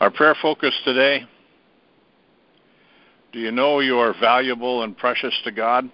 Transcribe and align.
Our 0.00 0.10
prayer 0.12 0.36
focus 0.40 0.72
today 0.84 1.26
do 3.32 3.40
you 3.40 3.50
know 3.50 3.80
you 3.80 3.98
are 3.98 4.14
valuable 4.18 4.84
and 4.84 4.96
precious 4.96 5.34
to 5.44 5.50
God? 5.50 5.90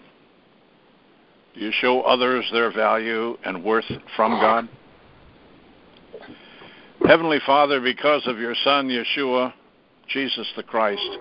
Do 1.54 1.60
you 1.60 1.72
show 1.72 2.02
others 2.02 2.44
their 2.52 2.70
value 2.70 3.36
and 3.44 3.64
worth 3.64 3.90
from 4.14 4.32
God? 4.40 4.68
Heavenly 7.06 7.38
Father, 7.44 7.80
because 7.80 8.22
of 8.26 8.38
your 8.38 8.54
Son, 8.62 8.88
Yeshua, 8.88 9.52
Jesus 10.08 10.46
the 10.54 10.62
Christ, 10.62 11.18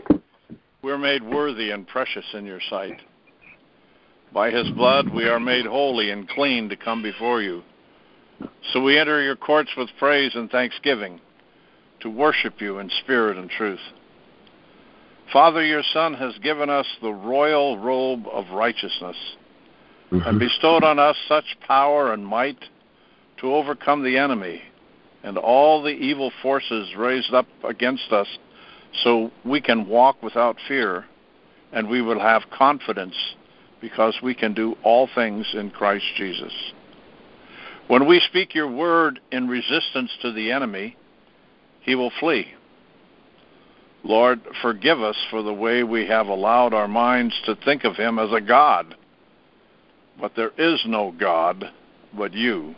we're 0.84 0.98
made 0.98 1.24
worthy 1.24 1.72
and 1.72 1.88
precious 1.88 2.26
in 2.34 2.46
your 2.46 2.62
sight. 2.70 3.02
By 4.34 4.52
his 4.52 4.70
blood, 4.72 5.10
we 5.10 5.24
are 5.26 5.40
made 5.40 5.66
holy 5.66 6.12
and 6.12 6.28
clean 6.30 6.70
to 6.70 6.76
come 6.76 7.02
before 7.02 7.42
you. 7.42 7.64
So 8.72 8.84
we 8.84 9.00
enter 9.00 9.22
your 9.24 9.38
courts 9.38 9.72
with 9.78 9.90
praise 9.98 10.34
and 10.36 10.50
thanksgiving 10.52 11.22
to 12.04 12.10
worship 12.10 12.62
you 12.62 12.80
in 12.80 12.90
spirit 13.04 13.38
and 13.38 13.50
truth. 13.50 13.80
Father, 15.32 15.66
your 15.66 15.84
Son 15.94 16.14
has 16.14 16.38
given 16.44 16.70
us 16.70 16.86
the 17.02 17.12
royal 17.12 17.78
robe 17.80 18.26
of 18.32 18.50
righteousness 18.52 19.16
mm-hmm. 20.12 20.28
and 20.28 20.38
bestowed 20.38 20.84
on 20.84 21.00
us 21.00 21.16
such 21.28 21.58
power 21.66 22.14
and 22.14 22.26
might 22.26 22.60
to 23.40 23.54
overcome 23.54 24.04
the 24.04 24.18
enemy 24.18 24.62
and 25.24 25.38
all 25.38 25.82
the 25.82 25.90
evil 25.90 26.32
forces 26.42 26.94
raised 26.98 27.34
up 27.34 27.48
against 27.64 28.12
us 28.12 28.28
so 29.04 29.32
we 29.46 29.62
can 29.62 29.88
walk 29.88 30.22
without 30.22 30.58
fear 30.68 31.06
and 31.72 31.90
we 31.90 32.02
will 32.02 32.20
have 32.20 32.44
confidence 32.56 33.16
because 33.82 34.16
we 34.22 34.36
can 34.36 34.54
do 34.54 34.76
all 34.84 35.10
things 35.16 35.48
in 35.54 35.72
Christ 35.72 36.06
Jesus. 36.18 36.54
When 37.88 38.08
we 38.08 38.22
speak 38.30 38.54
your 38.54 38.70
word 38.70 39.20
in 39.32 39.48
resistance 39.48 40.12
to 40.22 40.32
the 40.32 40.52
enemy, 40.52 40.96
he 41.84 41.96
will 41.96 42.12
flee. 42.20 42.48
Lord, 44.04 44.42
forgive 44.62 45.02
us 45.02 45.16
for 45.30 45.44
the 45.44 45.54
way 45.54 45.84
we 45.84 46.08
have 46.08 46.28
allowed 46.28 46.74
our 46.74 46.88
minds 46.88 47.34
to 47.46 47.56
think 47.56 47.86
of 47.86 47.96
him 47.96 48.20
as 48.20 48.32
a 48.34 48.42
God. 48.42 48.96
But 50.20 50.34
there 50.36 50.52
is 50.58 50.82
no 50.86 51.14
God 51.18 51.72
but 52.16 52.34
you. 52.34 52.76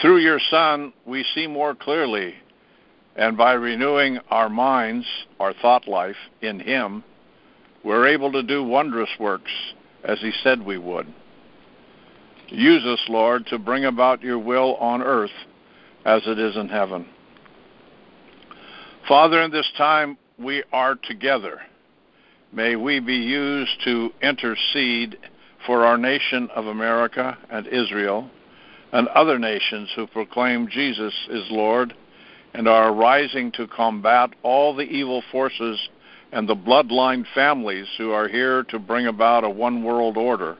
Through 0.00 0.18
your 0.18 0.40
Son, 0.50 0.92
we 1.04 1.24
see 1.34 1.46
more 1.46 1.74
clearly, 1.74 2.34
and 3.16 3.36
by 3.36 3.52
renewing 3.52 4.18
our 4.30 4.48
minds, 4.48 5.06
our 5.40 5.54
thought 5.54 5.86
life 5.86 6.16
in 6.42 6.60
him, 6.60 7.04
we're 7.84 8.06
able 8.08 8.32
to 8.32 8.42
do 8.42 8.64
wondrous 8.64 9.10
works 9.18 9.52
as 10.04 10.18
he 10.20 10.32
said 10.42 10.60
we 10.60 10.78
would. 10.78 11.06
Use 12.48 12.84
us, 12.84 13.00
Lord, 13.08 13.46
to 13.48 13.58
bring 13.58 13.84
about 13.84 14.22
your 14.22 14.38
will 14.38 14.76
on 14.76 15.02
earth 15.02 15.30
as 16.04 16.22
it 16.26 16.38
is 16.38 16.56
in 16.56 16.68
heaven. 16.68 17.06
Father, 19.08 19.40
in 19.42 19.52
this 19.52 19.70
time 19.78 20.18
we 20.36 20.64
are 20.72 20.96
together. 20.96 21.60
May 22.52 22.74
we 22.74 22.98
be 22.98 23.14
used 23.14 23.80
to 23.84 24.10
intercede 24.20 25.16
for 25.64 25.84
our 25.84 25.96
nation 25.96 26.48
of 26.56 26.66
America 26.66 27.38
and 27.48 27.68
Israel 27.68 28.28
and 28.92 29.06
other 29.08 29.38
nations 29.38 29.90
who 29.94 30.08
proclaim 30.08 30.68
Jesus 30.68 31.14
is 31.30 31.44
Lord 31.50 31.94
and 32.52 32.66
are 32.66 32.92
rising 32.92 33.52
to 33.52 33.68
combat 33.68 34.30
all 34.42 34.74
the 34.74 34.82
evil 34.82 35.22
forces 35.30 35.88
and 36.32 36.48
the 36.48 36.56
bloodline 36.56 37.24
families 37.32 37.86
who 37.98 38.10
are 38.10 38.26
here 38.26 38.64
to 38.64 38.78
bring 38.80 39.06
about 39.06 39.44
a 39.44 39.50
one 39.50 39.84
world 39.84 40.16
order, 40.16 40.56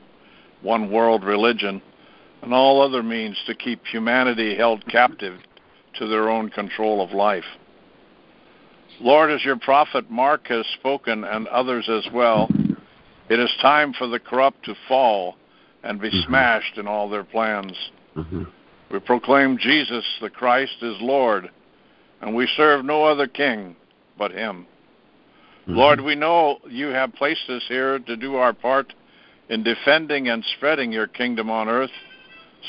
one 0.61 0.89
world 0.89 1.25
religion, 1.25 1.81
and 2.41 2.53
all 2.53 2.81
other 2.81 3.03
means 3.03 3.35
to 3.45 3.53
keep 3.53 3.85
humanity 3.85 4.55
held 4.55 4.87
captive 4.87 5.41
to 5.95 6.07
their 6.07 6.29
own 6.29 6.49
control 6.49 7.03
of 7.03 7.11
life. 7.11 7.43
Lord, 8.99 9.31
as 9.31 9.43
your 9.45 9.57
prophet 9.57 10.09
Mark 10.09 10.47
has 10.47 10.65
spoken 10.79 11.23
and 11.23 11.47
others 11.47 11.87
as 11.89 12.11
well, 12.13 12.49
it 13.29 13.39
is 13.39 13.51
time 13.61 13.93
for 13.93 14.07
the 14.07 14.19
corrupt 14.19 14.65
to 14.65 14.75
fall 14.87 15.35
and 15.83 16.01
be 16.01 16.09
mm-hmm. 16.09 16.27
smashed 16.27 16.77
in 16.77 16.87
all 16.87 17.09
their 17.09 17.23
plans. 17.23 17.73
Mm-hmm. 18.15 18.43
We 18.91 18.99
proclaim 18.99 19.57
Jesus 19.57 20.05
the 20.21 20.29
Christ 20.29 20.77
is 20.81 20.95
Lord, 21.01 21.49
and 22.21 22.35
we 22.35 22.49
serve 22.57 22.85
no 22.85 23.03
other 23.03 23.27
king 23.27 23.75
but 24.17 24.31
him. 24.31 24.65
Mm-hmm. 25.63 25.75
Lord, 25.75 26.01
we 26.01 26.15
know 26.15 26.59
you 26.67 26.87
have 26.87 27.13
placed 27.13 27.49
us 27.49 27.63
here 27.67 27.99
to 27.99 28.17
do 28.17 28.35
our 28.35 28.53
part 28.53 28.93
in 29.49 29.63
defending 29.63 30.29
and 30.29 30.43
spreading 30.57 30.91
your 30.91 31.07
kingdom 31.07 31.49
on 31.49 31.69
earth, 31.69 31.91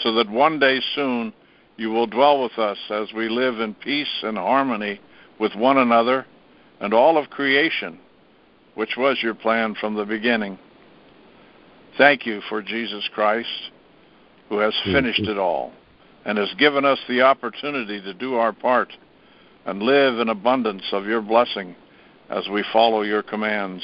so 0.03 0.13
that 0.15 0.29
one 0.29 0.59
day 0.59 0.81
soon 0.95 1.33
you 1.77 1.91
will 1.91 2.07
dwell 2.07 2.43
with 2.43 2.59
us 2.59 2.79
as 2.91 3.13
we 3.15 3.29
live 3.29 3.61
in 3.61 3.75
peace 3.75 4.23
and 4.23 4.37
harmony 4.37 5.01
with 5.39 5.55
one 5.55 5.79
another 5.79 6.27
and 6.81 6.95
all 6.95 7.17
of 7.17 7.31
creation, 7.31 7.99
which 8.75 8.97
was 8.97 9.19
your 9.23 9.35
plan 9.35 9.75
from 9.81 9.95
the 9.95 10.05
beginning. 10.05 10.59
Thank 11.97 12.27
you 12.27 12.41
for 12.49 12.63
Jesus 12.63 13.09
Christ, 13.15 13.71
who 14.49 14.59
has 14.59 14.75
finished 14.85 15.21
it 15.21 15.39
all 15.39 15.73
and 16.25 16.39
has 16.39 16.53
given 16.59 16.85
us 16.85 16.99
the 17.09 17.23
opportunity 17.23 18.01
to 18.01 18.15
do 18.15 18.35
our 18.35 18.53
part 18.53 18.93
and 19.67 19.83
live 19.83 20.19
in 20.19 20.29
abundance 20.29 20.85
of 20.93 21.07
your 21.07 21.21
blessing 21.21 21.75
as 22.31 22.49
we 22.49 22.65
follow 22.73 23.03
your 23.03 23.23
commands. 23.23 23.83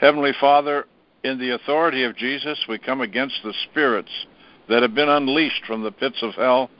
Heavenly 0.00 0.32
Father, 0.40 0.86
in 1.22 1.38
the 1.38 1.54
authority 1.54 2.04
of 2.04 2.16
Jesus, 2.16 2.64
we 2.68 2.78
come 2.78 3.00
against 3.00 3.36
the 3.44 3.54
spirits 3.70 4.10
that 4.68 4.82
have 4.82 4.94
been 4.94 5.08
unleashed 5.08 5.64
from 5.66 5.82
the 5.82 5.92
pits 5.92 6.22
of 6.22 6.34
hell 6.34 6.70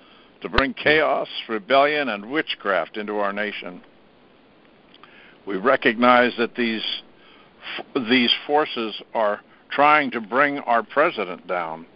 to 0.42 0.48
bring 0.48 0.74
chaos, 0.74 1.28
rebellion, 1.48 2.08
and 2.08 2.30
witchcraft 2.30 2.96
into 2.96 3.16
our 3.16 3.32
nation. 3.32 3.80
We 5.46 5.56
recognize 5.56 6.32
that 6.38 6.54
these 6.54 6.84
these 8.08 8.30
forces 8.46 9.00
are 9.14 9.40
trying 9.70 10.10
to 10.10 10.20
bring 10.20 10.58
our 10.58 10.82
president 10.82 11.46
down 11.46 11.86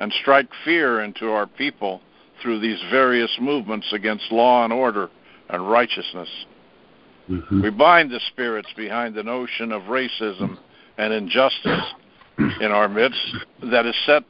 and 0.00 0.12
strike 0.20 0.48
fear 0.64 1.00
into 1.00 1.30
our 1.30 1.46
people 1.46 2.00
through 2.42 2.60
these 2.60 2.80
various 2.90 3.30
movements 3.40 3.92
against 3.92 4.30
law 4.30 4.64
and 4.64 4.72
order 4.72 5.08
and 5.48 5.70
righteousness. 5.70 6.28
Mm-hmm. 7.30 7.62
We 7.62 7.70
bind 7.70 8.10
the 8.10 8.20
spirits 8.28 8.68
behind 8.76 9.14
the 9.14 9.22
notion 9.22 9.72
of 9.72 9.82
racism 9.82 10.58
and 10.98 11.12
injustice 11.12 11.82
in 12.38 12.70
our 12.70 12.88
midst 12.88 13.36
that 13.62 13.86
is 13.86 13.94
set 14.04 14.24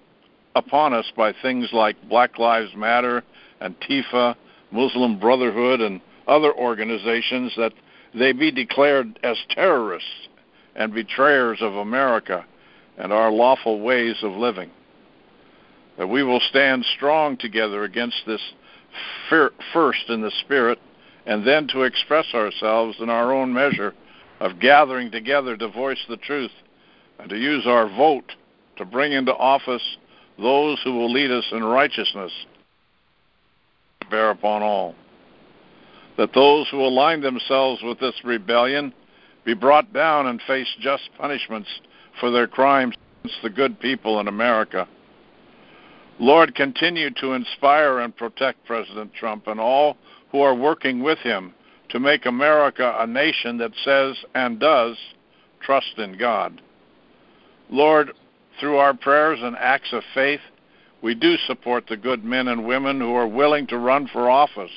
upon 0.55 0.95
us 0.95 1.11
by 1.17 1.35
things 1.43 1.69
like 1.73 1.97
Black 2.09 2.39
Lives 2.39 2.71
Matter 2.77 3.23
Antifa, 3.61 4.37
Muslim 4.71 5.19
Brotherhood, 5.19 5.81
and 5.81 6.01
other 6.27 6.53
organizations 6.55 7.53
that 7.57 7.73
they 8.15 8.33
be 8.33 8.51
declared 8.51 9.19
as 9.23 9.37
terrorists 9.51 10.29
and 10.75 10.93
betrayers 10.93 11.59
of 11.61 11.75
America 11.75 12.45
and 12.99 13.13
our 13.13 13.31
lawful 13.31 13.81
ways 13.81 14.17
of 14.23 14.33
living. 14.33 14.71
That 15.99 16.09
we 16.09 16.23
will 16.23 16.41
stand 16.41 16.85
strong 16.97 17.37
together 17.37 17.85
against 17.85 18.17
this 18.27 18.41
fear, 19.29 19.51
first 19.73 20.09
in 20.09 20.21
the 20.21 20.33
spirit 20.43 20.79
and 21.27 21.47
then 21.47 21.67
to 21.69 21.83
express 21.83 22.27
ourselves 22.35 22.97
in 23.01 23.11
our 23.11 23.33
own 23.33 23.53
measure 23.53 23.93
of 24.41 24.61
gathering 24.61 25.11
together 25.11 25.57
to 25.57 25.69
voice 25.69 25.99
the 26.09 26.17
truth 26.19 26.53
and 27.19 27.29
to 27.29 27.37
use 27.37 27.67
our 27.67 27.89
vote 27.89 28.33
to 28.77 28.85
bring 28.85 29.13
into 29.13 29.35
office 29.35 29.97
those 30.39 30.79
who 30.85 30.93
will 30.93 31.11
lead 31.11 31.31
us 31.31 31.45
in 31.53 31.65
righteousness 31.65 32.33
bear 34.11 34.31
upon 34.31 34.63
all. 34.63 34.95
That 36.17 36.33
those 36.35 36.67
who 36.71 36.81
align 36.81 37.21
themselves 37.21 37.83
with 37.83 38.01
this 38.01 38.15
rebellion 38.25 38.93
be 39.45 39.55
brought 39.55 39.93
down 39.93 40.27
and 40.27 40.41
face 40.47 40.69
just 40.81 41.09
punishments 41.19 41.69
for 42.21 42.31
their 42.31 42.47
crimes 42.47 42.95
against 43.21 43.43
the 43.43 43.51
good 43.51 43.79
people 43.81 44.19
in 44.21 44.29
America. 44.29 44.89
Lord, 46.19 46.55
continue 46.55 47.11
to 47.21 47.33
inspire 47.33 47.99
and 47.99 48.17
protect 48.17 48.65
President 48.65 49.13
Trump 49.15 49.47
and 49.47 49.61
all 49.61 49.97
who 50.33 50.41
are 50.41 50.55
working 50.55 51.03
with 51.03 51.19
him 51.19 51.53
to 51.91 52.01
make 52.01 52.27
America 52.27 52.97
a 52.99 53.07
nation 53.07 53.59
that 53.59 53.73
says 53.85 54.17
and 54.35 54.59
does 54.59 54.97
trust 55.61 55.99
in 55.99 56.17
God. 56.19 56.61
Lord, 57.71 58.13
through 58.59 58.79
our 58.79 58.95
prayers 58.95 59.39
and 59.43 59.57
acts 59.57 59.93
of 59.93 60.03
faith, 60.15 60.41
we 61.03 61.15
do 61.15 61.37
support 61.47 61.87
the 61.89 61.97
good 61.97 62.25
men 62.25 62.49
and 62.49 62.67
women 62.67 63.01
who 63.01 63.15
are 63.15 63.29
willing 63.29 63.67
to 63.69 63.79
run 63.79 64.09
for 64.09 64.31
office 64.31 64.71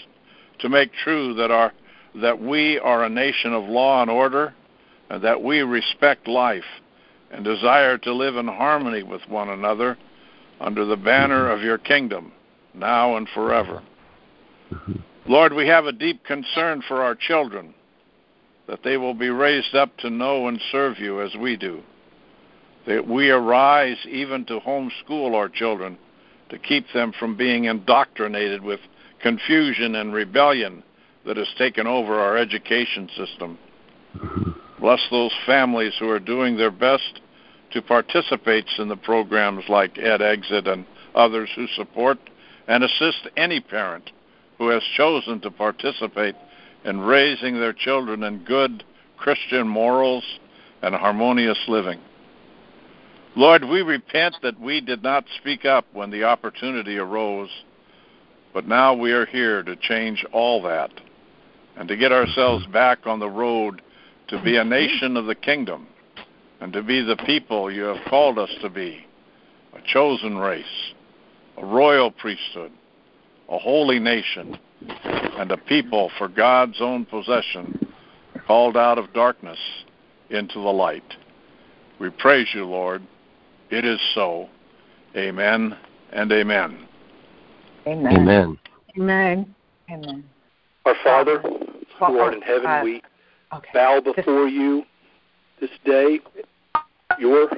to 0.59 0.69
make 0.69 0.91
true 1.03 1.33
that 1.35 1.51
our 1.51 1.73
that 2.15 2.41
we 2.41 2.79
are 2.79 3.03
a 3.03 3.09
nation 3.09 3.53
of 3.53 3.63
law 3.63 4.01
and 4.01 4.09
order 4.09 4.53
and 5.09 5.23
that 5.23 5.41
we 5.41 5.59
respect 5.59 6.27
life 6.27 6.63
and 7.31 7.45
desire 7.45 7.97
to 7.97 8.13
live 8.13 8.35
in 8.35 8.47
harmony 8.47 9.03
with 9.03 9.21
one 9.27 9.49
another 9.49 9.97
under 10.59 10.85
the 10.85 10.97
banner 10.97 11.51
of 11.51 11.61
your 11.61 11.77
kingdom 11.77 12.31
now 12.73 13.15
and 13.15 13.27
forever. 13.29 13.81
Mm-hmm. 14.71 14.93
Lord, 15.27 15.53
we 15.53 15.67
have 15.67 15.85
a 15.85 15.91
deep 15.91 16.23
concern 16.25 16.81
for 16.87 17.01
our 17.03 17.15
children 17.15 17.73
that 18.67 18.83
they 18.83 18.97
will 18.97 19.13
be 19.13 19.29
raised 19.29 19.75
up 19.75 19.95
to 19.97 20.09
know 20.09 20.47
and 20.47 20.59
serve 20.71 20.99
you 20.99 21.21
as 21.21 21.35
we 21.39 21.55
do. 21.55 21.81
That 22.87 23.07
we 23.07 23.29
arise 23.29 23.97
even 24.07 24.45
to 24.45 24.59
homeschool 24.59 25.35
our 25.35 25.49
children 25.49 25.97
to 26.49 26.59
keep 26.59 26.85
them 26.93 27.13
from 27.17 27.35
being 27.35 27.65
indoctrinated 27.65 28.63
with 28.63 28.79
confusion 29.21 29.95
and 29.95 30.13
rebellion 30.13 30.83
that 31.25 31.37
has 31.37 31.47
taken 31.57 31.87
over 31.87 32.19
our 32.19 32.37
education 32.37 33.09
system. 33.15 33.57
Bless 34.79 35.01
those 35.11 35.33
families 35.45 35.93
who 35.99 36.09
are 36.09 36.19
doing 36.19 36.57
their 36.57 36.71
best 36.71 37.21
to 37.71 37.81
participate 37.81 38.65
in 38.77 38.87
the 38.87 38.95
programs 38.95 39.63
like 39.67 39.95
EdExit 39.95 40.67
and 40.67 40.85
others 41.13 41.49
who 41.55 41.67
support 41.75 42.17
and 42.67 42.83
assist 42.83 43.27
any 43.35 43.59
parent 43.59 44.09
who 44.57 44.69
has 44.69 44.83
chosen 44.95 45.39
to 45.41 45.51
participate 45.51 46.35
in 46.85 46.99
raising 46.99 47.59
their 47.59 47.73
children 47.73 48.23
in 48.23 48.43
good 48.43 48.83
Christian 49.17 49.67
morals 49.67 50.23
and 50.81 50.95
harmonious 50.95 51.59
living. 51.67 51.99
Lord, 53.35 53.63
we 53.63 53.81
repent 53.81 54.35
that 54.41 54.59
we 54.59 54.81
did 54.81 55.03
not 55.03 55.23
speak 55.39 55.63
up 55.63 55.85
when 55.93 56.09
the 56.09 56.23
opportunity 56.23 56.97
arose, 56.97 57.49
but 58.53 58.67
now 58.67 58.93
we 58.93 59.11
are 59.11 59.27
here 59.27 59.61
to 59.63 59.75
change 59.75 60.25
all 60.31 60.61
that 60.63 60.91
and 61.77 61.87
to 61.87 61.95
get 61.95 62.11
ourselves 62.11 62.65
back 62.67 63.05
on 63.05 63.19
the 63.19 63.29
road 63.29 63.81
to 64.29 64.41
be 64.43 64.57
a 64.57 64.63
nation 64.63 65.15
of 65.15 65.25
the 65.25 65.35
kingdom 65.35 65.87
and 66.59 66.73
to 66.73 66.81
be 66.81 67.01
the 67.01 67.15
people 67.25 67.71
you 67.71 67.83
have 67.83 68.03
called 68.09 68.37
us 68.39 68.49
to 68.61 68.69
be 68.69 69.05
a 69.73 69.81
chosen 69.93 70.37
race, 70.37 70.93
a 71.57 71.65
royal 71.65 72.11
priesthood, 72.11 72.71
a 73.47 73.57
holy 73.59 73.99
nation, 73.99 74.57
and 74.81 75.51
a 75.51 75.57
people 75.57 76.11
for 76.17 76.27
God's 76.27 76.81
own 76.81 77.05
possession, 77.05 77.93
called 78.47 78.75
out 78.75 78.97
of 78.97 79.13
darkness 79.13 79.59
into 80.31 80.55
the 80.55 80.59
light. 80.59 81.15
We 81.99 82.09
praise 82.09 82.47
you, 82.53 82.65
Lord. 82.65 83.03
It 83.69 83.85
is 83.85 83.99
so. 84.13 84.49
Amen 85.15 85.77
and 86.11 86.31
amen. 86.31 86.87
Amen. 87.87 88.15
Amen. 88.15 88.57
Amen. 88.97 89.55
Amen. 89.89 90.23
Our 90.85 90.95
Father, 91.03 91.39
who 91.39 92.19
art 92.19 92.33
in 92.33 92.41
heaven, 92.41 92.65
uh, 92.67 92.81
we 92.83 93.01
Okay. 93.51 93.69
bow 93.73 93.99
before 93.99 94.47
you 94.47 94.85
this 95.59 95.71
day, 95.83 96.19
your 97.17 97.49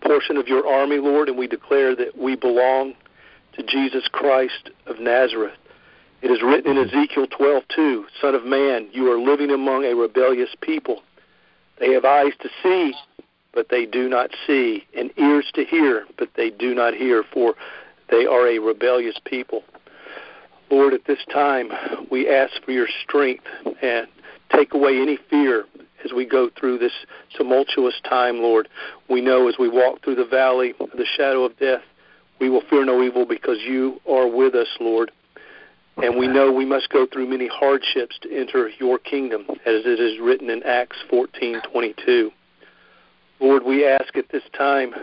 portion 0.00 0.36
of 0.36 0.48
your 0.48 0.66
army, 0.66 0.98
Lord, 0.98 1.28
and 1.28 1.36
we 1.36 1.46
declare 1.46 1.94
that 1.96 2.16
we 2.16 2.36
belong 2.36 2.94
to 3.54 3.62
Jesus 3.64 4.06
Christ 4.08 4.70
of 4.86 5.00
Nazareth. 5.00 5.58
It 6.22 6.30
is 6.30 6.42
written 6.42 6.76
in 6.76 6.86
Ezekiel 6.86 7.26
12:2, 7.26 8.06
Son 8.20 8.34
of 8.34 8.44
man, 8.44 8.88
you 8.92 9.10
are 9.10 9.18
living 9.18 9.50
among 9.50 9.84
a 9.84 9.94
rebellious 9.94 10.54
people. 10.60 11.02
They 11.78 11.92
have 11.92 12.04
eyes 12.04 12.34
to 12.40 12.50
see, 12.62 12.94
but 13.52 13.68
they 13.68 13.86
do 13.86 14.08
not 14.08 14.30
see, 14.46 14.84
and 14.96 15.10
ears 15.16 15.50
to 15.54 15.64
hear, 15.64 16.06
but 16.18 16.28
they 16.36 16.50
do 16.50 16.74
not 16.74 16.94
hear, 16.94 17.24
for 17.32 17.54
they 18.10 18.26
are 18.26 18.46
a 18.46 18.58
rebellious 18.58 19.18
people. 19.24 19.62
Lord, 20.70 20.94
at 20.94 21.04
this 21.06 21.24
time, 21.32 21.70
we 22.10 22.28
ask 22.28 22.62
for 22.64 22.70
your 22.70 22.88
strength 23.02 23.44
and 23.82 24.06
take 24.52 24.72
away 24.72 25.00
any 25.00 25.18
fear 25.28 25.64
as 26.04 26.12
we 26.12 26.24
go 26.24 26.48
through 26.58 26.78
this 26.78 26.92
tumultuous 27.36 28.00
time, 28.08 28.38
Lord. 28.38 28.68
We 29.08 29.20
know 29.20 29.48
as 29.48 29.56
we 29.58 29.68
walk 29.68 30.02
through 30.02 30.14
the 30.14 30.24
valley 30.24 30.74
of 30.80 30.90
the 30.96 31.06
shadow 31.16 31.44
of 31.44 31.58
death, 31.58 31.82
we 32.40 32.48
will 32.48 32.62
fear 32.70 32.84
no 32.84 33.02
evil 33.02 33.26
because 33.26 33.58
you 33.60 34.00
are 34.08 34.28
with 34.28 34.54
us, 34.54 34.68
Lord. 34.80 35.10
And 36.02 36.16
we 36.16 36.26
know 36.26 36.50
we 36.50 36.64
must 36.64 36.88
go 36.88 37.06
through 37.06 37.28
many 37.28 37.48
hardships 37.48 38.18
to 38.22 38.34
enter 38.34 38.70
your 38.78 38.98
kingdom, 38.98 39.44
as 39.66 39.84
it 39.84 40.00
is 40.00 40.18
written 40.18 40.48
in 40.48 40.62
Acts 40.62 40.96
14:22. 41.10 42.32
Lord, 43.40 43.64
we 43.64 43.86
ask 43.86 44.16
at 44.16 44.28
this 44.30 44.42
time 44.56 44.94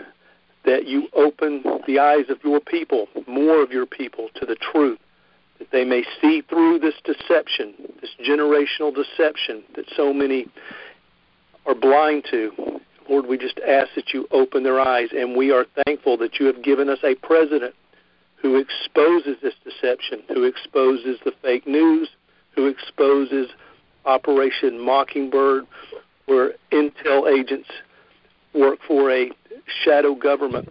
that 0.64 0.86
you 0.86 1.08
open 1.14 1.62
the 1.86 1.98
eyes 1.98 2.26
of 2.28 2.38
your 2.44 2.60
people, 2.60 3.08
more 3.26 3.62
of 3.62 3.72
your 3.72 3.86
people, 3.86 4.28
to 4.36 4.46
the 4.46 4.56
truth, 4.56 4.98
that 5.58 5.70
they 5.72 5.84
may 5.84 6.04
see 6.20 6.42
through 6.48 6.78
this 6.78 6.94
deception, 7.04 7.74
this 8.00 8.10
generational 8.24 8.94
deception 8.94 9.64
that 9.74 9.86
so 9.96 10.12
many 10.12 10.46
are 11.66 11.74
blind 11.74 12.24
to. 12.30 12.52
Lord, 13.08 13.26
we 13.26 13.38
just 13.38 13.58
ask 13.66 13.88
that 13.96 14.12
you 14.12 14.28
open 14.30 14.62
their 14.62 14.78
eyes, 14.78 15.08
and 15.12 15.36
we 15.36 15.50
are 15.50 15.66
thankful 15.84 16.16
that 16.18 16.38
you 16.38 16.46
have 16.46 16.62
given 16.62 16.88
us 16.88 16.98
a 17.02 17.14
president 17.16 17.74
who 18.36 18.56
exposes 18.56 19.36
this 19.42 19.54
deception, 19.64 20.22
who 20.28 20.44
exposes 20.44 21.18
the 21.24 21.32
fake 21.42 21.66
news, 21.66 22.08
who 22.54 22.66
exposes 22.66 23.48
Operation 24.04 24.78
Mockingbird, 24.78 25.66
where 26.26 26.52
intel 26.70 27.28
agents 27.28 27.68
work 28.54 28.78
for 28.86 29.10
a 29.10 29.30
shadow 29.84 30.14
government 30.14 30.68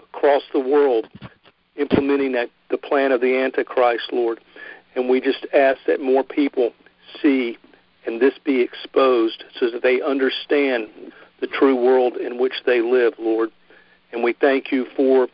across 0.00 0.42
the 0.52 0.60
world, 0.60 1.08
implementing 1.76 2.32
that, 2.32 2.50
the 2.70 2.78
plan 2.78 3.12
of 3.12 3.20
the 3.20 3.36
Antichrist, 3.36 4.12
Lord. 4.12 4.40
And 4.94 5.08
we 5.08 5.20
just 5.20 5.46
ask 5.54 5.78
that 5.86 6.00
more 6.00 6.24
people 6.24 6.72
see 7.22 7.58
and 8.06 8.20
this 8.20 8.34
be 8.44 8.60
exposed 8.60 9.44
so 9.58 9.70
that 9.70 9.82
they 9.82 10.00
understand 10.00 10.88
the 11.40 11.46
true 11.46 11.76
world 11.76 12.16
in 12.16 12.38
which 12.38 12.54
they 12.66 12.80
live, 12.80 13.14
Lord. 13.18 13.50
And 14.12 14.22
we 14.22 14.32
thank 14.32 14.72
you 14.72 14.86
for 14.96 15.28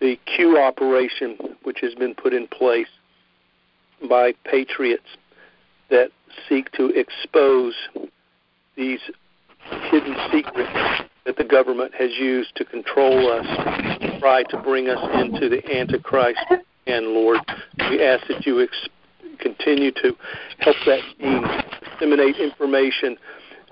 the 0.00 0.18
Q 0.26 0.58
operation 0.58 1.36
which 1.62 1.80
has 1.80 1.94
been 1.94 2.14
put 2.14 2.32
in 2.32 2.46
place 2.48 2.88
by 4.08 4.32
patriots 4.44 5.06
that 5.90 6.10
seek 6.48 6.70
to 6.72 6.86
expose 6.88 7.74
these 8.76 9.00
hidden 9.90 10.16
secrets 10.32 11.08
that 11.24 11.36
the 11.36 11.44
government 11.44 11.94
has 11.94 12.10
used 12.18 12.54
to 12.56 12.64
control 12.64 13.30
us, 13.30 13.46
try 14.18 14.42
to 14.44 14.58
bring 14.58 14.88
us 14.88 14.98
into 15.20 15.48
the 15.48 15.62
Antichrist. 15.72 16.40
And 16.86 17.08
Lord, 17.08 17.38
we 17.90 18.02
ask 18.04 18.26
that 18.28 18.44
you 18.44 18.62
ex- 18.62 18.88
continue 19.38 19.92
to 19.92 20.16
help 20.58 20.76
that 20.86 21.00
team 21.18 21.44
disseminate 21.92 22.36
information 22.36 23.16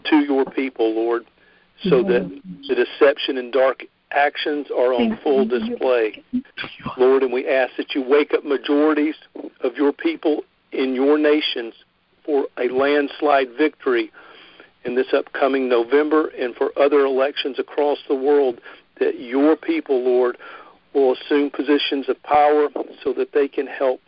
to 0.05 0.17
your 0.17 0.45
people, 0.45 0.95
Lord, 0.95 1.25
so 1.83 2.03
that 2.03 2.41
the 2.69 2.75
deception 2.75 3.39
and 3.39 3.53
dark 3.53 3.85
actions 4.13 4.69
are 4.71 4.93
on 4.93 5.19
full 5.23 5.47
display. 5.47 6.23
Lord, 6.97 7.23
and 7.23 7.33
we 7.33 7.49
ask 7.49 7.73
that 7.77 7.95
you 7.95 8.03
wake 8.03 8.33
up 8.35 8.45
majorities 8.45 9.15
of 9.63 9.75
your 9.77 9.93
people 9.93 10.43
in 10.73 10.95
your 10.95 11.19
nations 11.19 11.75
for 12.25 12.47
a 12.59 12.69
landslide 12.69 13.49
victory 13.57 14.11
in 14.85 14.95
this 14.95 15.13
upcoming 15.13 15.69
November 15.69 16.29
and 16.29 16.55
for 16.55 16.73
other 16.79 17.01
elections 17.01 17.59
across 17.59 17.99
the 18.09 18.15
world, 18.15 18.61
that 18.99 19.21
your 19.21 19.57
people, 19.57 20.03
Lord, 20.03 20.37
will 20.95 21.15
assume 21.15 21.51
positions 21.51 22.09
of 22.09 22.23
power 22.23 22.69
so 23.03 23.13
that 23.15 23.33
they 23.33 23.49
can 23.49 23.67
help 23.67 24.01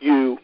you 0.00 0.38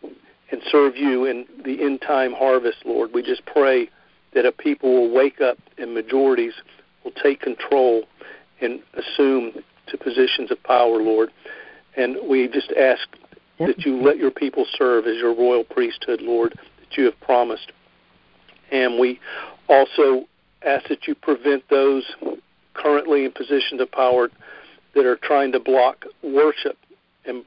and 0.50 0.60
serve 0.70 0.96
you 0.96 1.24
in 1.24 1.46
the 1.64 1.82
end 1.82 2.00
time 2.00 2.32
harvest, 2.32 2.78
Lord. 2.84 3.10
We 3.12 3.22
just 3.22 3.44
pray 3.46 3.88
that 4.34 4.44
a 4.44 4.52
people 4.52 4.92
will 4.92 5.14
wake 5.14 5.40
up 5.40 5.58
and 5.78 5.94
majorities 5.94 6.54
will 7.02 7.12
take 7.22 7.40
control 7.40 8.04
and 8.60 8.80
assume 8.94 9.52
to 9.88 9.98
positions 9.98 10.50
of 10.50 10.62
power, 10.62 11.02
Lord. 11.02 11.30
And 11.96 12.16
we 12.28 12.48
just 12.48 12.72
ask 12.72 13.06
that 13.58 13.84
you 13.84 14.02
let 14.02 14.16
your 14.16 14.30
people 14.30 14.66
serve 14.76 15.06
as 15.06 15.16
your 15.16 15.34
royal 15.34 15.64
priesthood, 15.64 16.20
Lord, 16.20 16.54
that 16.54 16.96
you 16.96 17.04
have 17.04 17.18
promised. 17.20 17.72
And 18.70 18.98
we 18.98 19.20
also 19.68 20.26
ask 20.64 20.88
that 20.88 21.06
you 21.06 21.14
prevent 21.14 21.68
those 21.68 22.04
currently 22.74 23.24
in 23.24 23.32
positions 23.32 23.80
of 23.80 23.90
power 23.90 24.30
that 24.94 25.06
are 25.06 25.16
trying 25.16 25.52
to 25.52 25.60
block 25.60 26.04
worship 26.22 26.76
and 27.24 27.44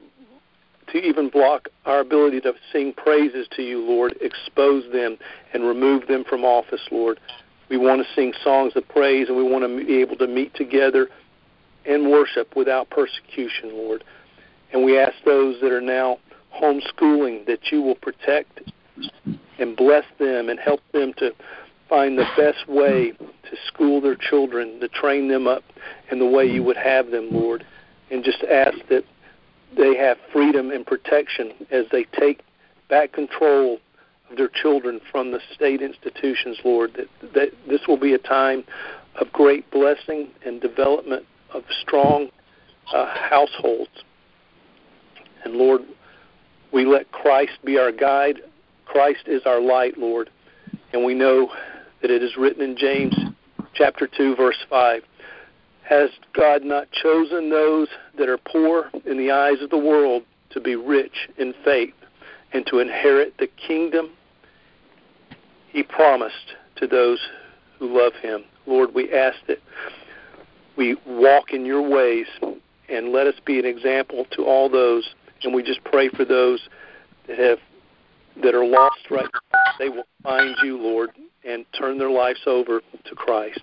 to 0.92 0.98
even 0.98 1.28
block 1.28 1.68
our 1.84 2.00
ability 2.00 2.40
to 2.40 2.52
sing 2.72 2.92
praises 2.94 3.46
to 3.56 3.62
you, 3.62 3.80
Lord. 3.84 4.14
Expose 4.20 4.90
them 4.92 5.18
and 5.52 5.64
remove 5.64 6.06
them 6.08 6.24
from 6.24 6.44
office, 6.44 6.80
Lord. 6.90 7.20
We 7.68 7.76
want 7.76 8.02
to 8.02 8.14
sing 8.14 8.32
songs 8.42 8.72
of 8.76 8.88
praise 8.88 9.28
and 9.28 9.36
we 9.36 9.42
want 9.42 9.64
to 9.64 9.84
be 9.84 10.00
able 10.00 10.16
to 10.16 10.26
meet 10.26 10.54
together 10.54 11.08
and 11.84 12.10
worship 12.10 12.56
without 12.56 12.88
persecution, 12.90 13.70
Lord. 13.72 14.04
And 14.72 14.84
we 14.84 14.98
ask 14.98 15.14
those 15.24 15.60
that 15.60 15.72
are 15.72 15.80
now 15.80 16.18
homeschooling 16.54 17.46
that 17.46 17.70
you 17.70 17.82
will 17.82 17.94
protect 17.94 18.60
and 19.58 19.76
bless 19.76 20.04
them 20.18 20.48
and 20.48 20.58
help 20.58 20.80
them 20.92 21.12
to 21.18 21.32
find 21.88 22.18
the 22.18 22.26
best 22.36 22.68
way 22.68 23.12
to 23.12 23.56
school 23.66 24.00
their 24.00 24.16
children, 24.16 24.80
to 24.80 24.88
train 24.88 25.28
them 25.28 25.46
up 25.46 25.62
in 26.10 26.18
the 26.18 26.26
way 26.26 26.44
you 26.44 26.62
would 26.62 26.76
have 26.76 27.10
them, 27.10 27.28
Lord. 27.30 27.64
And 28.10 28.24
just 28.24 28.42
ask 28.44 28.76
that 28.88 29.04
they 29.76 29.96
have 29.96 30.16
freedom 30.32 30.70
and 30.70 30.86
protection 30.86 31.52
as 31.70 31.84
they 31.92 32.04
take 32.18 32.42
back 32.88 33.12
control 33.12 33.78
of 34.30 34.36
their 34.36 34.48
children 34.48 35.00
from 35.10 35.30
the 35.30 35.40
state 35.54 35.82
institutions, 35.82 36.58
Lord. 36.64 36.92
That, 36.94 37.32
that 37.34 37.48
this 37.68 37.80
will 37.86 37.98
be 37.98 38.14
a 38.14 38.18
time 38.18 38.64
of 39.20 39.32
great 39.32 39.70
blessing 39.70 40.28
and 40.44 40.60
development 40.60 41.26
of 41.52 41.64
strong 41.82 42.28
uh, 42.92 43.14
households. 43.14 43.90
And 45.44 45.54
Lord, 45.54 45.82
we 46.72 46.84
let 46.84 47.10
Christ 47.12 47.58
be 47.64 47.78
our 47.78 47.92
guide. 47.92 48.40
Christ 48.86 49.22
is 49.26 49.42
our 49.44 49.60
light, 49.60 49.98
Lord. 49.98 50.30
And 50.92 51.04
we 51.04 51.14
know 51.14 51.50
that 52.02 52.10
it 52.10 52.22
is 52.22 52.36
written 52.36 52.62
in 52.62 52.76
James 52.76 53.16
chapter 53.74 54.06
2 54.06 54.36
verse 54.36 54.58
5 54.68 55.02
has 55.82 56.10
God 56.34 56.62
not 56.62 56.90
chosen 56.92 57.48
those 57.48 57.88
that 58.18 58.28
are 58.28 58.38
poor 58.38 58.90
in 59.06 59.16
the 59.16 59.30
eyes 59.30 59.62
of 59.62 59.70
the 59.70 59.78
world 59.78 60.22
to 60.50 60.60
be 60.60 60.76
rich 60.76 61.28
in 61.38 61.54
faith 61.64 61.94
and 62.52 62.66
to 62.66 62.78
inherit 62.78 63.34
the 63.38 63.46
kingdom 63.46 64.10
he 65.70 65.82
promised 65.82 66.54
to 66.76 66.86
those 66.86 67.20
who 67.78 67.96
love 67.96 68.12
him. 68.20 68.44
Lord, 68.66 68.94
we 68.94 69.12
ask 69.12 69.36
that 69.46 69.58
we 70.76 70.96
walk 71.06 71.52
in 71.52 71.64
your 71.64 71.88
ways 71.88 72.26
and 72.88 73.12
let 73.12 73.26
us 73.26 73.34
be 73.44 73.58
an 73.58 73.64
example 73.64 74.26
to 74.32 74.44
all 74.44 74.68
those. 74.68 75.08
And 75.42 75.54
we 75.54 75.62
just 75.62 75.82
pray 75.84 76.08
for 76.08 76.24
those 76.24 76.60
that 77.26 77.38
have 77.38 77.58
that 78.42 78.54
are 78.54 78.66
lost 78.66 79.10
right 79.10 79.26
now. 79.52 79.60
They 79.78 79.88
will 79.88 80.06
find 80.22 80.54
you, 80.62 80.78
Lord, 80.78 81.10
and 81.48 81.64
turn 81.78 81.98
their 81.98 82.10
lives 82.10 82.40
over 82.46 82.80
to 83.04 83.14
Christ. 83.14 83.60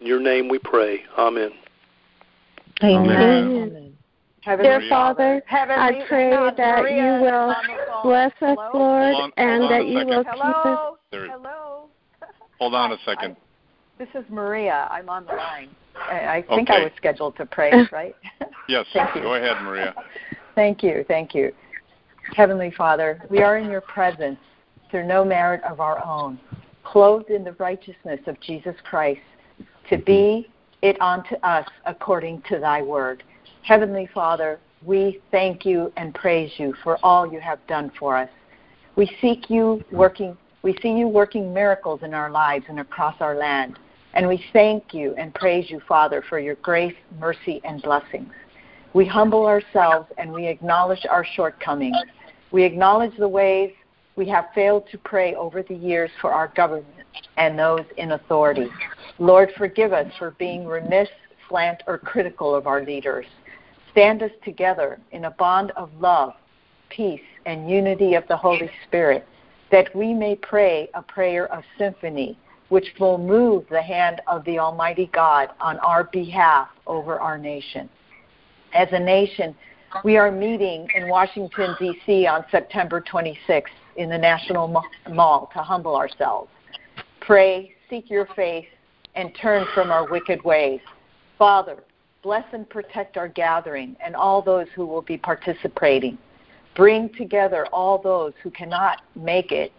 In 0.00 0.06
your 0.06 0.20
name 0.20 0.48
we 0.48 0.58
pray. 0.58 1.00
Amen. 1.18 1.50
Amen. 2.82 3.10
Amen. 3.12 3.92
Heavenly 4.42 4.68
Dear 4.68 4.82
Father, 4.90 5.42
Heavenly, 5.46 6.02
I 6.02 6.06
pray 6.06 6.30
God, 6.30 6.54
that 6.58 6.82
Maria 6.82 7.16
you 7.16 7.22
will 7.22 7.50
is 7.50 7.56
on 7.56 7.66
the 7.66 7.84
phone. 7.88 8.02
bless 8.02 8.32
us, 8.42 8.58
Hello? 8.60 8.70
Lord, 8.74 9.14
on- 9.14 9.32
and 9.38 9.62
that 9.70 9.86
you 9.86 10.06
will 10.06 10.22
keep 10.22 10.28
us. 10.28 10.36
Hello. 10.38 10.96
There- 11.10 11.28
Hello. 11.28 11.86
Hold 12.58 12.74
on 12.74 12.92
a 12.92 12.98
second. 13.06 13.36
This 13.98 14.08
is 14.14 14.24
Maria. 14.28 14.86
I'm 14.90 15.08
on 15.08 15.24
the 15.24 15.32
line. 15.32 15.70
I 15.96 16.44
I 16.48 16.54
think 16.54 16.68
I 16.70 16.82
was 16.82 16.92
scheduled 16.96 17.36
to 17.36 17.46
pray, 17.46 17.72
right? 17.92 18.14
Yes, 18.68 18.84
Thank 18.92 19.14
you. 19.14 19.22
go 19.22 19.34
ahead, 19.34 19.62
Maria. 19.62 19.94
Thank 20.54 20.82
you. 20.82 21.04
Thank 21.08 21.34
you. 21.34 21.52
Heavenly 22.36 22.72
Father, 22.76 23.22
we 23.30 23.42
are 23.42 23.56
in 23.58 23.70
your 23.70 23.80
presence 23.80 24.38
through 24.90 25.06
no 25.06 25.24
merit 25.24 25.62
of 25.64 25.80
our 25.80 26.04
own, 26.04 26.38
clothed 26.84 27.30
in 27.30 27.44
the 27.44 27.52
righteousness 27.52 28.20
of 28.26 28.40
Jesus 28.40 28.74
Christ, 28.88 29.20
to 29.90 29.98
be 29.98 30.46
mm-hmm. 30.46 30.50
it 30.82 31.00
unto 31.00 31.34
us 31.42 31.66
according 31.86 32.42
to 32.48 32.58
thy 32.58 32.82
word. 32.82 33.22
Heavenly 33.62 34.08
Father, 34.12 34.60
we 34.84 35.20
thank 35.30 35.64
you 35.64 35.92
and 35.96 36.14
praise 36.14 36.52
you 36.58 36.74
for 36.82 36.98
all 37.02 37.30
you 37.30 37.40
have 37.40 37.66
done 37.66 37.90
for 37.98 38.16
us. 38.16 38.28
We 38.96 39.10
seek 39.20 39.50
you 39.50 39.82
mm-hmm. 39.82 39.96
working 39.96 40.36
we 40.64 40.74
see 40.80 40.92
you 40.92 41.08
working 41.08 41.52
miracles 41.52 42.00
in 42.02 42.14
our 42.14 42.30
lives 42.30 42.64
and 42.70 42.80
across 42.80 43.16
our 43.20 43.36
land. 43.36 43.78
And 44.14 44.26
we 44.26 44.42
thank 44.54 44.94
you 44.94 45.14
and 45.18 45.34
praise 45.34 45.68
you, 45.68 45.78
Father, 45.86 46.24
for 46.26 46.38
your 46.38 46.54
grace, 46.56 46.94
mercy, 47.20 47.60
and 47.64 47.82
blessings. 47.82 48.32
We 48.94 49.04
humble 49.04 49.44
ourselves 49.44 50.08
and 50.16 50.32
we 50.32 50.46
acknowledge 50.46 51.04
our 51.10 51.22
shortcomings. 51.22 51.98
We 52.50 52.62
acknowledge 52.62 53.14
the 53.18 53.28
ways 53.28 53.72
we 54.16 54.28
have 54.28 54.46
failed 54.54 54.84
to 54.90 54.98
pray 54.98 55.34
over 55.34 55.62
the 55.62 55.74
years 55.74 56.10
for 56.20 56.32
our 56.32 56.48
government 56.48 56.86
and 57.36 57.58
those 57.58 57.84
in 57.96 58.12
authority. 58.12 58.68
Lord, 59.18 59.50
forgive 59.56 59.92
us 59.92 60.10
for 60.18 60.32
being 60.32 60.66
remiss, 60.66 61.08
slant, 61.48 61.82
or 61.86 61.98
critical 61.98 62.54
of 62.54 62.66
our 62.66 62.84
leaders. 62.84 63.26
Stand 63.90 64.22
us 64.22 64.30
together 64.44 65.00
in 65.12 65.24
a 65.24 65.30
bond 65.32 65.72
of 65.72 65.90
love, 66.00 66.34
peace, 66.90 67.20
and 67.46 67.68
unity 67.68 68.14
of 68.14 68.26
the 68.28 68.36
Holy 68.36 68.70
Spirit, 68.86 69.26
that 69.70 69.94
we 69.94 70.12
may 70.12 70.36
pray 70.36 70.88
a 70.94 71.02
prayer 71.02 71.52
of 71.52 71.64
symphony, 71.78 72.38
which 72.68 72.86
will 72.98 73.18
move 73.18 73.64
the 73.70 73.82
hand 73.82 74.20
of 74.26 74.44
the 74.44 74.58
Almighty 74.58 75.10
God 75.12 75.50
on 75.60 75.78
our 75.80 76.04
behalf 76.04 76.68
over 76.86 77.18
our 77.18 77.38
nation. 77.38 77.88
As 78.72 78.88
a 78.92 78.98
nation, 78.98 79.54
we 80.04 80.16
are 80.16 80.30
meeting 80.32 80.88
in 80.96 81.08
Washington, 81.08 81.76
D.C. 81.78 82.26
on 82.26 82.44
September 82.50 83.00
26th 83.00 83.66
in 83.96 84.08
the 84.08 84.18
National 84.18 84.82
Mall 85.10 85.50
to 85.52 85.62
humble 85.62 85.96
ourselves. 85.96 86.50
Pray, 87.20 87.74
seek 87.88 88.10
your 88.10 88.26
face, 88.34 88.66
and 89.14 89.34
turn 89.40 89.64
from 89.74 89.90
our 89.90 90.08
wicked 90.10 90.42
ways. 90.44 90.80
Father, 91.38 91.82
bless 92.22 92.44
and 92.52 92.68
protect 92.68 93.16
our 93.16 93.28
gathering 93.28 93.96
and 94.04 94.16
all 94.16 94.42
those 94.42 94.66
who 94.74 94.86
will 94.86 95.02
be 95.02 95.16
participating. 95.16 96.18
Bring 96.74 97.08
together 97.10 97.66
all 97.72 97.98
those 97.98 98.32
who 98.42 98.50
cannot 98.50 99.02
make 99.14 99.52
it, 99.52 99.72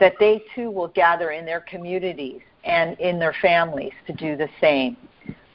that 0.00 0.14
they 0.18 0.42
too 0.54 0.70
will 0.70 0.88
gather 0.88 1.30
in 1.30 1.44
their 1.44 1.60
communities 1.60 2.40
and 2.64 2.98
in 2.98 3.18
their 3.18 3.34
families 3.40 3.92
to 4.06 4.12
do 4.12 4.36
the 4.36 4.48
same. 4.60 4.96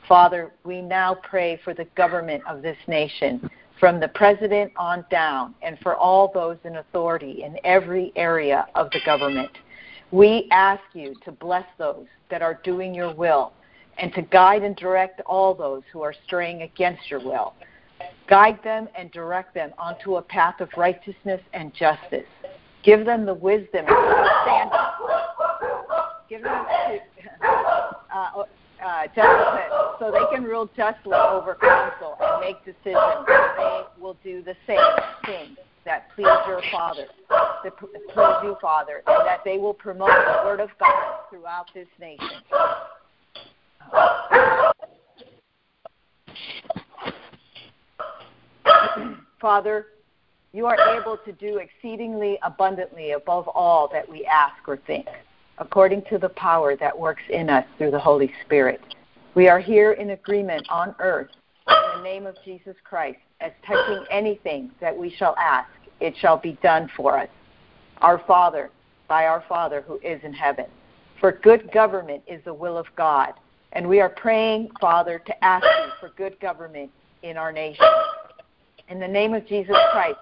Father, 0.07 0.53
we 0.63 0.81
now 0.81 1.15
pray 1.15 1.59
for 1.63 1.73
the 1.73 1.85
government 1.95 2.41
of 2.47 2.61
this 2.61 2.77
nation, 2.87 3.49
from 3.79 4.00
the 4.00 4.07
president 4.10 4.72
on 4.75 5.05
down, 5.12 5.53
and 5.62 5.77
for 5.79 5.96
all 5.96 6.31
those 6.34 6.57
in 6.63 6.77
authority 6.77 7.43
in 7.43 7.57
every 7.63 8.12
area 8.15 8.67
of 8.75 8.89
the 8.91 9.00
government. 9.05 9.51
We 10.12 10.48
ask 10.51 10.81
you 10.93 11.15
to 11.25 11.31
bless 11.31 11.65
those 11.77 12.05
that 12.29 12.41
are 12.41 12.60
doing 12.63 12.93
your 12.93 13.13
will 13.13 13.53
and 13.98 14.13
to 14.13 14.22
guide 14.22 14.63
and 14.63 14.75
direct 14.75 15.22
all 15.25 15.53
those 15.53 15.81
who 15.91 16.01
are 16.01 16.13
straying 16.25 16.62
against 16.62 17.10
your 17.10 17.19
will. 17.19 17.53
Guide 18.29 18.60
them 18.63 18.88
and 18.98 19.12
direct 19.12 19.53
them 19.53 19.72
onto 19.77 20.17
a 20.17 20.22
path 20.22 20.60
of 20.60 20.69
righteousness 20.77 21.41
and 21.53 21.74
justice. 21.74 22.25
Give 22.84 23.05
them 23.05 23.25
the 23.25 23.34
wisdom 23.34 23.86
and 23.88 23.98
understanding. 23.98 24.79
Give 26.29 26.43
them 26.43 26.65
uh, 28.13 28.43
uh, 28.88 29.08
justice 29.08 29.74
so 30.00 30.12
they 30.12 30.24
can 30.34 30.46
rule 30.46 30.70
justly 30.77 31.13
over 31.13 31.56
counsel 31.56 32.15
and 32.22 32.41
make 32.41 32.63
decisions. 32.63 33.25
They 33.27 33.82
will 34.00 34.15
do 34.24 34.41
the 34.41 34.56
same 34.65 34.79
things 35.25 35.58
that 35.84 36.08
please 36.15 36.27
your 36.48 36.62
Father, 36.72 37.08
that 37.29 37.77
please 37.77 37.89
you, 38.44 38.56
Father, 38.62 39.03
and 39.06 39.27
that 39.27 39.41
they 39.44 39.58
will 39.58 39.74
promote 39.74 40.10
the 40.10 40.44
Word 40.46 40.62
of 40.62 40.70
God 40.79 41.17
throughout 41.29 41.65
this 41.74 41.88
nation. 42.00 42.29
Father, 49.41 49.88
you 50.53 50.65
are 50.65 51.00
able 51.00 51.17
to 51.25 51.34
do 51.34 51.58
exceedingly 51.58 52.39
abundantly 52.41 53.12
above 53.12 53.50
all 53.50 53.89
that 53.91 54.10
we 54.10 54.25
ask 54.25 54.56
or 54.67 54.77
think, 54.88 55.06
according 55.57 56.03
to 56.09 56.17
the 56.17 56.29
power 56.29 56.75
that 56.75 56.97
works 56.97 57.23
in 57.29 57.49
us 57.49 57.65
through 57.77 57.91
the 57.91 57.99
Holy 57.99 58.31
Spirit. 58.45 58.81
We 59.35 59.47
are 59.47 59.59
here 59.59 59.93
in 59.93 60.11
agreement 60.11 60.67
on 60.69 60.95
earth 60.99 61.29
in 61.67 61.97
the 61.97 62.03
name 62.03 62.25
of 62.25 62.35
Jesus 62.45 62.75
Christ, 62.83 63.19
as 63.41 63.51
touching 63.65 64.03
anything 64.09 64.71
that 64.79 64.95
we 64.95 65.09
shall 65.09 65.35
ask, 65.37 65.69
it 65.99 66.15
shall 66.17 66.37
be 66.37 66.57
done 66.63 66.89
for 66.95 67.17
us. 67.17 67.29
Our 68.01 68.21
Father, 68.25 68.69
by 69.07 69.25
our 69.25 69.43
Father 69.47 69.81
who 69.81 69.99
is 70.03 70.21
in 70.23 70.33
heaven. 70.33 70.65
For 71.19 71.31
good 71.31 71.71
government 71.71 72.23
is 72.27 72.43
the 72.45 72.53
will 72.53 72.77
of 72.77 72.85
God. 72.95 73.33
And 73.73 73.87
we 73.87 73.99
are 73.99 74.09
praying, 74.09 74.69
Father, 74.79 75.19
to 75.25 75.43
ask 75.43 75.65
you 75.65 75.91
for 75.99 76.13
good 76.15 76.39
government 76.39 76.91
in 77.23 77.37
our 77.37 77.51
nation. 77.51 77.85
In 78.89 78.99
the 78.99 79.07
name 79.07 79.33
of 79.33 79.45
Jesus 79.47 79.75
Christ, 79.91 80.17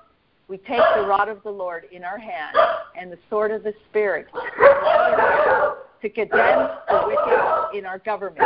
we 0.48 0.58
take 0.58 0.82
the 0.96 1.06
rod 1.06 1.28
of 1.30 1.42
the 1.44 1.50
Lord 1.50 1.86
in 1.92 2.04
our 2.04 2.18
hand 2.18 2.56
and 3.00 3.12
the 3.12 3.18
sword 3.30 3.52
of 3.52 3.64
the 3.64 3.74
Spirit 3.90 4.28
to 4.34 6.10
condemn 6.10 6.70
the 6.88 7.04
wicked 7.08 7.78
in 7.78 7.86
our 7.86 8.00
government, 8.00 8.46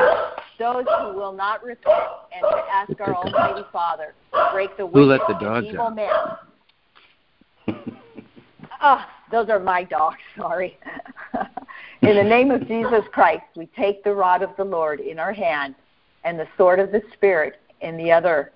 those 0.57 0.85
who 1.01 1.13
will 1.17 1.33
not 1.33 1.63
repent, 1.63 2.03
and 2.33 2.41
to 2.41 2.63
ask 2.71 2.99
our 3.01 3.15
Almighty 3.15 3.65
Father 3.71 4.13
to 4.33 4.49
break 4.53 4.75
the 4.77 4.87
Who 4.87 5.07
wicked 5.07 5.07
let 5.07 5.21
the 5.27 5.45
dogs 5.45 5.67
evil 5.67 5.81
out? 5.87 5.95
man. 5.95 6.09
Ah, 8.81 9.09
those 9.31 9.49
are 9.49 9.59
my 9.59 9.83
dogs, 9.83 10.17
sorry. 10.37 10.77
in 12.01 12.15
the 12.15 12.23
name 12.23 12.49
of 12.51 12.65
Jesus 12.67 13.03
Christ, 13.11 13.43
we 13.57 13.65
take 13.77 14.03
the 14.03 14.13
rod 14.13 14.41
of 14.41 14.51
the 14.57 14.63
Lord 14.63 15.01
in 15.01 15.19
our 15.19 15.33
hand 15.33 15.75
and 16.23 16.39
the 16.39 16.47
sword 16.57 16.79
of 16.79 16.91
the 16.91 17.01
Spirit 17.13 17.59
in 17.81 17.97
the 17.97 18.11
other 18.11 18.51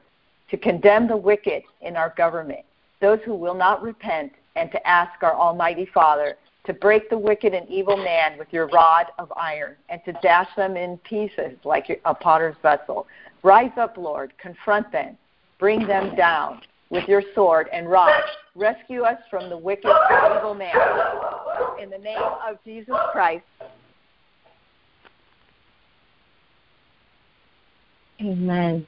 to 0.49 0.57
condemn 0.57 1.07
the 1.07 1.17
wicked 1.17 1.63
in 1.81 1.97
our 1.97 2.13
government, 2.15 2.63
those 3.03 3.19
who 3.25 3.35
will 3.35 3.53
not 3.53 3.83
repent, 3.83 4.31
and 4.55 4.71
to 4.71 4.87
ask 4.87 5.21
our 5.23 5.35
Almighty 5.35 5.85
Father 5.93 6.37
to 6.65 6.73
break 6.73 7.09
the 7.09 7.17
wicked 7.17 7.53
and 7.53 7.67
evil 7.69 7.97
man 7.97 8.37
with 8.37 8.47
your 8.51 8.67
rod 8.67 9.07
of 9.19 9.31
iron 9.35 9.75
and 9.89 9.99
to 10.05 10.13
dash 10.21 10.47
them 10.55 10.77
in 10.77 10.97
pieces 10.99 11.57
like 11.65 12.01
a 12.05 12.15
potter's 12.15 12.55
vessel. 12.61 13.05
Rise 13.43 13.71
up, 13.77 13.97
Lord, 13.97 14.31
confront 14.37 14.89
them, 14.93 15.17
bring 15.59 15.85
them 15.85 16.15
down 16.15 16.61
with 16.89 17.05
your 17.09 17.21
sword 17.35 17.67
and 17.73 17.89
rod. 17.89 18.21
Rescue 18.55 19.01
us 19.01 19.17
from 19.29 19.49
the 19.49 19.57
wicked 19.57 19.91
and 19.91 20.37
evil 20.37 20.53
man. 20.53 20.73
In 21.81 21.89
the 21.89 21.97
name 21.97 22.21
of 22.47 22.57
Jesus 22.63 22.95
Christ. 23.11 23.43
Amen. 28.21 28.87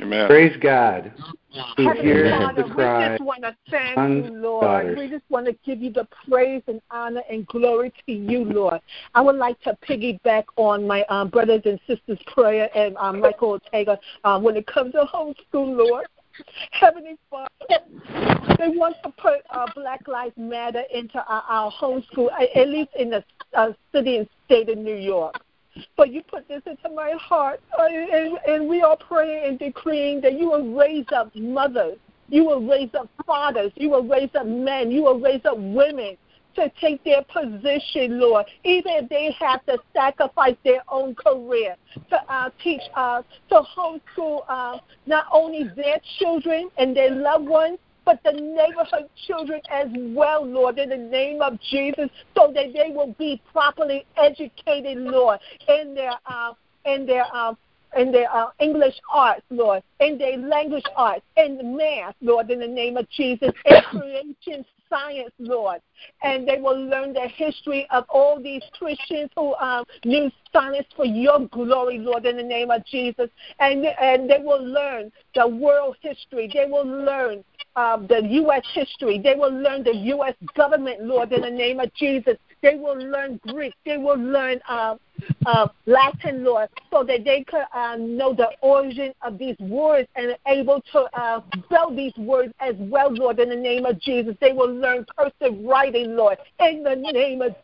Amen. 0.00 0.26
Praise 0.26 0.56
God. 0.60 1.12
Who 1.76 1.88
Heavenly 1.88 2.02
hears 2.02 2.30
Father, 2.30 2.62
the 2.62 2.68
we 2.68 3.08
just 3.08 3.22
want 3.22 3.42
to 3.42 3.54
thank 3.70 3.94
sons, 3.94 4.24
you, 4.24 4.34
Lord. 4.34 4.62
daughters. 4.62 4.98
We 4.98 5.08
just 5.08 5.24
want 5.28 5.46
to 5.46 5.52
give 5.64 5.82
you 5.82 5.92
the 5.92 6.08
praise 6.26 6.62
and 6.66 6.80
honor 6.90 7.22
and 7.30 7.46
glory 7.46 7.92
to 8.06 8.12
you, 8.12 8.44
Lord. 8.44 8.80
I 9.14 9.20
would 9.20 9.36
like 9.36 9.60
to 9.62 9.76
piggyback 9.86 10.44
on 10.56 10.86
my 10.86 11.04
um, 11.04 11.28
brothers 11.28 11.62
and 11.66 11.78
sisters' 11.86 12.18
prayer 12.26 12.70
and 12.74 12.96
um, 12.96 13.20
Michael 13.20 13.50
Ortega 13.50 13.98
um, 14.24 14.42
when 14.42 14.56
it 14.56 14.66
comes 14.66 14.92
to 14.92 15.04
homeschool, 15.12 15.76
Lord. 15.76 16.06
Heavenly 16.70 17.16
Father, 17.28 17.50
they 18.58 18.68
want 18.68 18.96
to 19.04 19.10
put 19.10 19.40
uh, 19.50 19.66
Black 19.74 20.08
Lives 20.08 20.34
Matter 20.38 20.82
into 20.92 21.22
our, 21.28 21.42
our 21.46 21.72
homeschool, 21.72 22.28
at 22.32 22.68
least 22.68 22.90
in 22.98 23.10
the 23.10 23.22
uh, 23.52 23.72
city 23.92 24.16
and 24.16 24.28
state 24.46 24.70
of 24.70 24.78
New 24.78 24.96
York. 24.96 25.34
But 25.96 26.12
you 26.12 26.22
put 26.22 26.46
this 26.48 26.62
into 26.66 26.88
my 26.94 27.12
heart, 27.18 27.60
uh, 27.78 27.84
and, 27.84 28.38
and 28.46 28.68
we 28.68 28.82
are 28.82 28.96
praying 28.96 29.48
and 29.48 29.58
decreeing 29.58 30.20
that 30.20 30.38
you 30.38 30.50
will 30.50 30.74
raise 30.74 31.06
up 31.14 31.34
mothers, 31.34 31.98
you 32.28 32.44
will 32.44 32.60
raise 32.60 32.90
up 32.98 33.08
fathers, 33.26 33.72
you 33.76 33.90
will 33.90 34.04
raise 34.04 34.30
up 34.34 34.46
men, 34.46 34.90
you 34.90 35.02
will 35.02 35.18
raise 35.18 35.44
up 35.44 35.56
women 35.58 36.16
to 36.54 36.70
take 36.80 37.02
their 37.04 37.22
position, 37.22 38.20
Lord, 38.20 38.46
even 38.64 38.92
if 38.92 39.08
they 39.08 39.34
have 39.40 39.64
to 39.66 39.78
sacrifice 39.94 40.56
their 40.64 40.82
own 40.88 41.14
career 41.14 41.76
to 42.10 42.32
uh, 42.32 42.50
teach, 42.62 42.82
uh, 42.94 43.22
to 43.48 43.62
homeschool 43.76 44.40
uh, 44.48 44.78
not 45.06 45.26
only 45.32 45.64
their 45.74 45.98
children 46.18 46.68
and 46.78 46.96
their 46.96 47.10
loved 47.10 47.46
ones, 47.46 47.78
but 48.04 48.20
the 48.24 48.32
neighborhood 48.32 49.08
children 49.26 49.60
as 49.70 49.88
well, 49.92 50.44
Lord, 50.44 50.78
in 50.78 50.88
the 50.90 50.96
name 50.96 51.42
of 51.42 51.58
Jesus, 51.60 52.08
so 52.36 52.52
that 52.54 52.72
they 52.72 52.92
will 52.94 53.14
be 53.18 53.40
properly 53.52 54.04
educated, 54.16 54.98
Lord, 54.98 55.38
in 55.68 55.94
their 55.94 56.14
uh, 56.26 56.54
in 56.84 57.06
their 57.06 57.24
uh, 57.34 57.54
in 57.96 58.10
their 58.10 58.34
uh, 58.34 58.50
English 58.58 58.94
arts, 59.12 59.42
Lord, 59.50 59.82
in 60.00 60.18
their 60.18 60.36
language 60.36 60.84
arts, 60.96 61.22
in 61.36 61.76
math, 61.76 62.14
Lord, 62.20 62.50
in 62.50 62.60
the 62.60 62.68
name 62.68 62.96
of 62.96 63.08
Jesus, 63.10 63.50
in 63.66 63.82
creation 63.90 64.64
science, 64.92 65.32
Lord. 65.38 65.80
And 66.22 66.46
they 66.46 66.58
will 66.60 66.78
learn 66.78 67.12
the 67.12 67.28
history 67.28 67.86
of 67.90 68.04
all 68.08 68.40
these 68.40 68.62
Christians 68.78 69.30
who 69.36 69.54
um, 69.56 69.84
use 70.04 70.32
science 70.52 70.86
for 70.94 71.06
your 71.06 71.46
glory, 71.48 71.98
Lord, 71.98 72.26
in 72.26 72.36
the 72.36 72.42
name 72.42 72.70
of 72.70 72.84
Jesus. 72.84 73.28
And, 73.58 73.86
and 73.86 74.28
they 74.28 74.38
will 74.38 74.64
learn 74.64 75.10
the 75.34 75.48
world 75.48 75.96
history. 76.00 76.50
They 76.52 76.66
will 76.66 76.86
learn 76.86 77.42
uh, 77.76 77.96
the 77.96 78.22
U.S. 78.22 78.62
history. 78.74 79.18
They 79.22 79.34
will 79.34 79.52
learn 79.52 79.82
the 79.82 79.94
U.S. 79.94 80.34
government, 80.56 81.04
Lord, 81.04 81.32
in 81.32 81.42
the 81.42 81.50
name 81.50 81.80
of 81.80 81.92
Jesus. 81.94 82.36
They 82.62 82.76
will 82.76 82.96
learn 82.96 83.40
Greek. 83.48 83.74
They 83.84 83.96
will 83.96 84.18
learn 84.18 84.60
uh, 84.68 84.96
uh, 85.46 85.68
Latin, 85.86 86.44
Lord, 86.44 86.68
so 86.90 87.02
that 87.04 87.24
they 87.24 87.44
could 87.44 87.64
uh, 87.74 87.96
know 87.98 88.34
the 88.34 88.50
origin 88.60 89.12
of 89.22 89.36
these 89.38 89.58
words 89.58 90.08
and 90.14 90.36
able 90.46 90.80
to 90.92 91.00
uh, 91.12 91.40
spell 91.64 91.94
these 91.94 92.14
words 92.16 92.52
as 92.60 92.74
well, 92.78 93.12
Lord, 93.12 93.40
in 93.40 93.48
the 93.48 93.56
name 93.56 93.84
of 93.84 94.00
Jesus. 94.00 94.36
They 94.40 94.52
will 94.52 94.72
learn 94.72 95.04
cursive 95.16 95.58
writing, 95.64 96.16
Lord, 96.16 96.38
in 96.60 96.84
the 96.84 96.94
name 96.94 97.42
of 97.42 97.56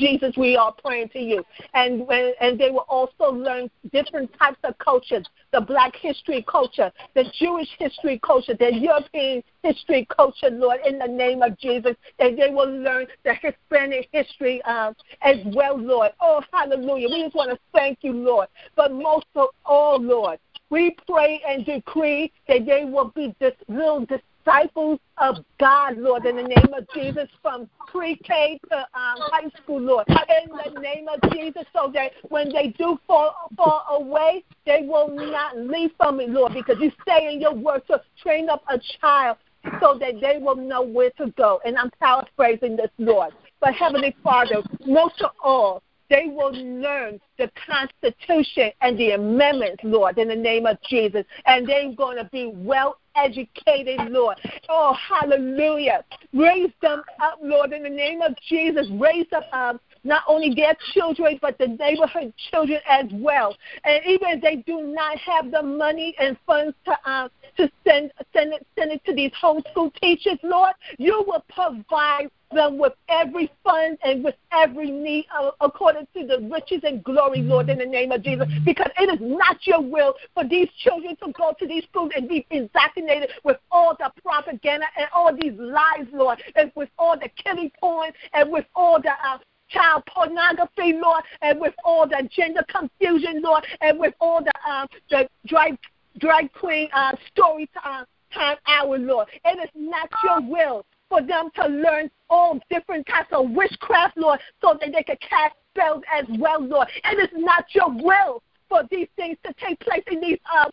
Jesus, 0.00 0.34
we 0.36 0.56
are 0.56 0.74
praying 0.84 1.10
to 1.10 1.20
you. 1.20 1.44
And 1.74 2.02
and 2.40 2.58
they 2.58 2.70
will 2.70 2.86
also 2.88 3.30
learn 3.30 3.70
different 3.92 4.30
types 4.38 4.58
of 4.64 4.76
cultures, 4.78 5.26
the 5.52 5.60
black 5.60 5.94
history 5.94 6.44
culture, 6.48 6.90
the 7.14 7.24
Jewish 7.38 7.68
history 7.78 8.18
culture, 8.24 8.54
the 8.58 8.74
European 8.74 9.42
history 9.62 10.06
culture, 10.14 10.50
Lord, 10.50 10.80
in 10.86 10.98
the 10.98 11.06
name 11.06 11.42
of 11.42 11.58
Jesus. 11.58 11.94
And 12.18 12.38
they 12.38 12.48
will 12.48 12.70
learn 12.70 13.06
the 13.24 13.34
Hispanic 13.34 14.08
history 14.10 14.62
um, 14.62 14.94
as 15.22 15.36
well, 15.46 15.78
Lord. 15.78 16.12
Oh, 16.20 16.42
hallelujah. 16.52 17.08
We 17.08 17.22
just 17.22 17.34
want 17.34 17.50
to 17.50 17.58
thank 17.72 17.98
you, 18.02 18.12
Lord. 18.12 18.48
But 18.74 18.92
most 18.92 19.26
of 19.36 19.48
all, 19.64 20.00
Lord, 20.00 20.38
we 20.70 20.96
pray 21.06 21.42
and 21.46 21.66
decree 21.66 22.32
that 22.48 22.64
they 22.64 22.84
will 22.84 23.12
be 23.14 23.34
this 23.40 23.54
little 23.68 24.06
disciples 24.44 24.98
of 25.18 25.36
God, 25.58 25.96
Lord, 25.98 26.24
in 26.26 26.36
the 26.36 26.42
name 26.42 26.74
of 26.76 26.86
Jesus, 26.94 27.28
from 27.42 27.68
pre-K 27.88 28.60
to 28.70 28.76
um, 28.78 28.86
high 28.94 29.50
school, 29.62 29.80
Lord, 29.80 30.06
in 30.08 30.74
the 30.74 30.80
name 30.80 31.06
of 31.08 31.32
Jesus, 31.32 31.64
so 31.72 31.90
that 31.94 32.12
when 32.28 32.52
they 32.52 32.68
do 32.78 32.98
fall, 33.06 33.34
fall 33.56 33.84
away, 33.90 34.44
they 34.66 34.86
will 34.86 35.08
not 35.08 35.56
leave 35.56 35.90
from 35.96 36.20
it, 36.20 36.30
Lord, 36.30 36.54
because 36.54 36.76
you 36.80 36.90
say 37.06 37.32
in 37.32 37.40
your 37.40 37.54
word 37.54 37.82
to 37.88 38.00
train 38.22 38.48
up 38.48 38.62
a 38.68 38.78
child 39.00 39.38
so 39.80 39.98
that 39.98 40.20
they 40.20 40.38
will 40.40 40.56
know 40.56 40.82
where 40.82 41.10
to 41.18 41.30
go. 41.36 41.60
And 41.64 41.76
I'm 41.76 41.90
paraphrasing 42.00 42.76
this, 42.76 42.90
Lord. 42.98 43.32
But 43.60 43.74
Heavenly 43.74 44.16
Father, 44.22 44.62
most 44.86 45.20
of 45.20 45.30
all, 45.42 45.82
they 46.10 46.26
will 46.26 46.52
learn 46.52 47.20
the 47.38 47.50
Constitution 47.66 48.72
and 48.82 48.98
the 48.98 49.12
amendments, 49.12 49.82
Lord, 49.84 50.18
in 50.18 50.28
the 50.28 50.36
name 50.36 50.66
of 50.66 50.76
Jesus. 50.82 51.24
And 51.46 51.66
they're 51.66 51.92
going 51.94 52.18
to 52.18 52.24
be 52.24 52.50
well 52.52 52.98
educated, 53.16 54.10
Lord. 54.10 54.36
Oh, 54.68 54.94
hallelujah. 54.94 56.04
Raise 56.34 56.72
them 56.82 57.02
up, 57.22 57.38
Lord, 57.40 57.72
in 57.72 57.84
the 57.84 57.90
name 57.90 58.22
of 58.22 58.34
Jesus. 58.48 58.88
Raise 58.92 59.26
up 59.32 59.44
um, 59.52 59.80
not 60.04 60.22
only 60.28 60.52
their 60.54 60.76
children, 60.92 61.38
but 61.40 61.56
the 61.58 61.68
neighborhood 61.68 62.32
children 62.50 62.80
as 62.88 63.06
well. 63.12 63.56
And 63.84 64.02
even 64.04 64.28
if 64.30 64.42
they 64.42 64.56
do 64.56 64.82
not 64.82 65.16
have 65.18 65.50
the 65.50 65.62
money 65.62 66.14
and 66.18 66.36
funds 66.46 66.76
to 66.86 66.98
uh, 67.04 67.28
to 67.56 67.70
send 67.86 68.12
send 68.32 68.52
it 68.52 68.66
send 68.78 68.92
it 68.92 69.04
to 69.04 69.14
these 69.14 69.32
homeschool 69.40 69.92
teachers, 70.00 70.38
Lord, 70.42 70.72
you 70.98 71.24
will 71.26 71.44
provide 71.48 72.30
them 72.52 72.78
with 72.78 72.92
every 73.08 73.50
fund 73.62 73.98
and 74.02 74.24
with 74.24 74.34
every 74.52 74.90
need 74.90 75.26
uh, 75.36 75.50
according 75.60 76.06
to 76.14 76.26
the 76.26 76.38
riches 76.52 76.80
and 76.82 77.02
glory, 77.04 77.42
Lord, 77.42 77.68
in 77.68 77.78
the 77.78 77.86
name 77.86 78.12
of 78.12 78.22
Jesus. 78.22 78.48
Because 78.64 78.90
it 78.98 79.08
is 79.08 79.20
not 79.20 79.66
your 79.66 79.80
will 79.80 80.14
for 80.34 80.44
these 80.44 80.68
children 80.78 81.16
to 81.16 81.32
go 81.32 81.54
to 81.58 81.66
these 81.66 81.84
schools 81.84 82.10
and 82.16 82.28
be 82.28 82.46
indoctrinated 82.50 83.30
with 83.44 83.58
all 83.70 83.96
the 83.98 84.10
propaganda 84.22 84.86
and 84.96 85.06
all 85.14 85.34
these 85.34 85.54
lies, 85.58 86.06
Lord, 86.12 86.42
and 86.56 86.72
with 86.74 86.88
all 86.98 87.18
the 87.18 87.28
killing 87.42 87.70
porn 87.80 88.12
and 88.32 88.50
with 88.50 88.66
all 88.74 89.00
the 89.00 89.10
uh, 89.10 89.38
child 89.68 90.02
pornography, 90.06 90.98
Lord, 91.00 91.22
and 91.42 91.60
with 91.60 91.74
all 91.84 92.08
the 92.08 92.28
gender 92.34 92.64
confusion, 92.68 93.42
Lord, 93.42 93.64
and 93.80 93.98
with 93.98 94.14
all 94.20 94.42
the 94.42 94.52
uh, 94.68 94.86
the 95.08 95.28
drag 95.46 95.78
drag 96.18 96.52
queen 96.52 96.88
uh, 96.92 97.12
story 97.32 97.70
time, 97.80 98.04
time 98.34 98.56
hour, 98.66 98.98
Lord. 98.98 99.28
It 99.44 99.58
is 99.62 99.70
not 99.74 100.10
your 100.24 100.40
will 100.40 100.84
for 101.10 101.20
them 101.20 101.50
to 101.56 101.66
learn 101.66 102.10
all 102.30 102.58
different 102.70 103.06
types 103.06 103.28
of 103.32 103.50
witchcraft, 103.50 104.16
Lord, 104.16 104.40
so 104.62 104.78
that 104.80 104.92
they 104.92 105.02
can 105.02 105.16
cast 105.20 105.56
spells 105.74 106.02
as 106.16 106.24
well, 106.38 106.62
Lord. 106.62 106.88
And 107.04 107.18
It 107.18 107.30
is 107.32 107.44
not 107.44 107.66
your 107.74 107.90
will 107.90 108.42
for 108.68 108.82
these 108.90 109.08
things 109.16 109.36
to 109.44 109.52
take 109.62 109.78
place 109.80 110.04
in 110.10 110.20
these 110.20 110.38
uh, 110.56 110.70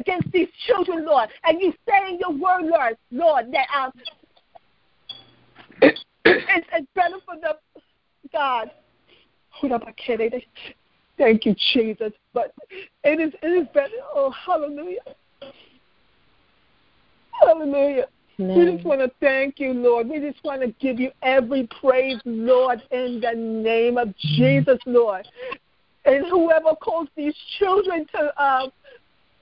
against 0.00 0.32
these 0.32 0.48
children, 0.66 1.04
Lord. 1.04 1.28
And 1.44 1.60
you 1.60 1.72
say 1.86 2.10
in 2.10 2.18
your 2.18 2.32
word, 2.32 2.64
Lord, 2.64 2.96
Lord, 3.12 3.52
that 3.52 3.66
um, 3.78 3.92
it's, 5.82 6.04
it's 6.24 6.86
better 6.94 7.16
for 7.24 7.38
them, 7.40 7.54
God. 8.32 8.70
Thank 11.16 11.44
you, 11.44 11.54
Jesus. 11.72 12.12
But 12.32 12.52
it 13.04 13.20
is 13.20 13.32
it 13.42 13.46
is 13.46 13.68
better. 13.72 13.92
Oh, 14.14 14.30
hallelujah. 14.30 15.00
Hallelujah. 17.40 18.06
We 18.38 18.72
just 18.72 18.84
want 18.84 19.00
to 19.00 19.10
thank 19.20 19.60
you, 19.60 19.72
Lord. 19.72 20.08
We 20.08 20.18
just 20.18 20.42
want 20.44 20.62
to 20.62 20.68
give 20.80 20.98
you 20.98 21.10
every 21.22 21.68
praise, 21.80 22.18
Lord, 22.24 22.82
in 22.90 23.20
the 23.20 23.32
name 23.32 23.96
of 23.96 24.14
Jesus, 24.16 24.78
Lord. 24.86 25.26
And 26.04 26.26
whoever 26.26 26.74
calls 26.74 27.08
these 27.16 27.34
children 27.58 28.06
to 28.12 28.42
uh, 28.42 28.68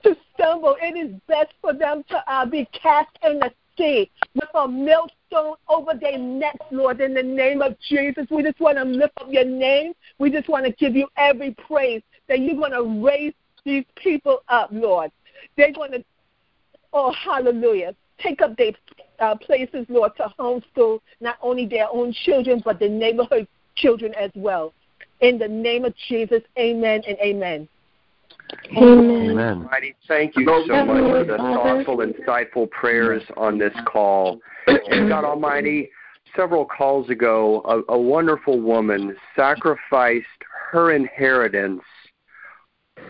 to 0.03 0.15
stumble, 0.33 0.75
it 0.81 0.97
is 0.97 1.19
best 1.27 1.53
for 1.61 1.73
them 1.73 2.03
to 2.09 2.23
uh, 2.31 2.45
be 2.45 2.67
cast 2.73 3.09
in 3.23 3.39
the 3.39 3.51
sea 3.77 4.11
with 4.35 4.49
a 4.53 4.67
millstone 4.67 5.55
over 5.69 5.93
their 5.99 6.17
necks, 6.17 6.65
Lord, 6.71 7.01
in 7.01 7.13
the 7.13 7.23
name 7.23 7.61
of 7.61 7.75
Jesus. 7.89 8.27
We 8.29 8.43
just 8.43 8.59
want 8.59 8.77
to 8.77 8.83
lift 8.83 9.13
up 9.19 9.27
your 9.29 9.45
name. 9.45 9.93
We 10.19 10.29
just 10.29 10.49
want 10.49 10.65
to 10.65 10.71
give 10.73 10.95
you 10.95 11.07
every 11.17 11.55
praise 11.67 12.01
that 12.27 12.39
you're 12.39 12.57
going 12.57 12.71
to 12.71 13.05
raise 13.05 13.33
these 13.65 13.85
people 13.95 14.39
up, 14.49 14.69
Lord. 14.71 15.11
They're 15.57 15.73
going 15.73 15.93
to, 15.93 16.03
oh, 16.91 17.13
hallelujah 17.13 17.95
take 18.19 18.41
up 18.41 18.55
their 18.57 18.71
uh, 19.19 19.35
places, 19.35 19.85
Lord, 19.89 20.11
to 20.17 20.33
homeschool 20.39 20.99
not 21.21 21.37
only 21.41 21.65
their 21.65 21.87
own 21.91 22.13
children, 22.25 22.61
but 22.63 22.79
the 22.79 22.89
neighborhood 22.89 23.47
children 23.75 24.13
as 24.15 24.31
well. 24.35 24.73
In 25.21 25.37
the 25.37 25.47
name 25.47 25.85
of 25.85 25.93
Jesus, 26.09 26.41
amen 26.57 27.01
and 27.07 27.17
amen. 27.19 27.67
Amen. 28.75 29.31
Amen. 29.31 29.63
Mighty, 29.71 29.95
thank 30.07 30.35
you 30.35 30.45
so 30.45 30.85
much 30.85 30.97
for 30.97 31.23
the 31.23 31.37
thoughtful, 31.37 31.97
insightful 31.97 32.69
prayers 32.71 33.23
on 33.37 33.57
this 33.57 33.73
call. 33.85 34.39
And 34.67 35.09
God 35.09 35.23
Almighty, 35.23 35.89
several 36.35 36.65
calls 36.65 37.09
ago, 37.09 37.61
a, 37.65 37.93
a 37.93 37.97
wonderful 37.99 38.59
woman 38.59 39.15
sacrificed 39.35 40.25
her 40.71 40.91
inheritance 40.91 41.81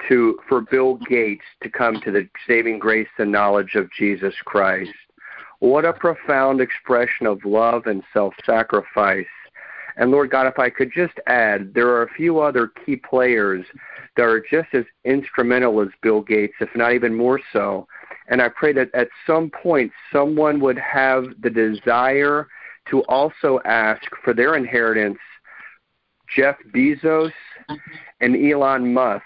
to 0.08 0.40
for 0.48 0.62
Bill 0.62 0.96
Gates 1.10 1.46
to 1.62 1.70
come 1.70 2.00
to 2.02 2.12
the 2.12 2.28
saving 2.48 2.80
grace 2.80 3.08
and 3.18 3.32
knowledge 3.32 3.76
of 3.76 3.92
Jesus 3.92 4.34
Christ. 4.46 4.92
What 5.60 5.86
a 5.86 5.94
profound 5.94 6.62
expression 6.62 7.26
of 7.26 7.46
love 7.46 7.86
and 7.86 8.04
self-sacrifice. 8.14 9.26
And 9.96 10.12
Lord 10.12 10.32
God, 10.32 10.48
if 10.48 10.60
I 10.60 10.70
could 10.70 10.92
just 10.92 11.14
add, 11.28 11.74
there 11.74 11.88
are 11.90 12.04
a 12.04 12.14
few 12.14 12.40
other 12.40 12.72
key 12.86 12.96
players 12.96 13.66
that 14.18 14.24
are 14.24 14.44
just 14.52 14.70
as 14.74 14.86
instrumental 15.06 15.82
as 15.82 15.90
Bill 16.02 16.22
Gates, 16.22 16.56
if 16.60 16.70
not 16.76 16.94
even 16.94 17.16
more 17.16 17.40
so. 17.52 17.88
And 18.28 18.42
I 18.42 18.50
pray 18.50 18.74
that 18.74 18.90
at 18.94 19.10
some 19.28 19.50
point 19.50 19.92
someone 20.12 20.60
would 20.62 20.80
have 20.80 21.26
the 21.42 21.50
desire 21.50 22.48
to 22.90 23.02
also 23.04 23.60
ask 23.66 24.04
for 24.24 24.34
their 24.34 24.56
inheritance 24.56 25.20
Jeff 26.36 26.58
Bezos 26.74 27.32
and 28.20 28.36
Elon 28.36 28.94
Musk 28.94 29.24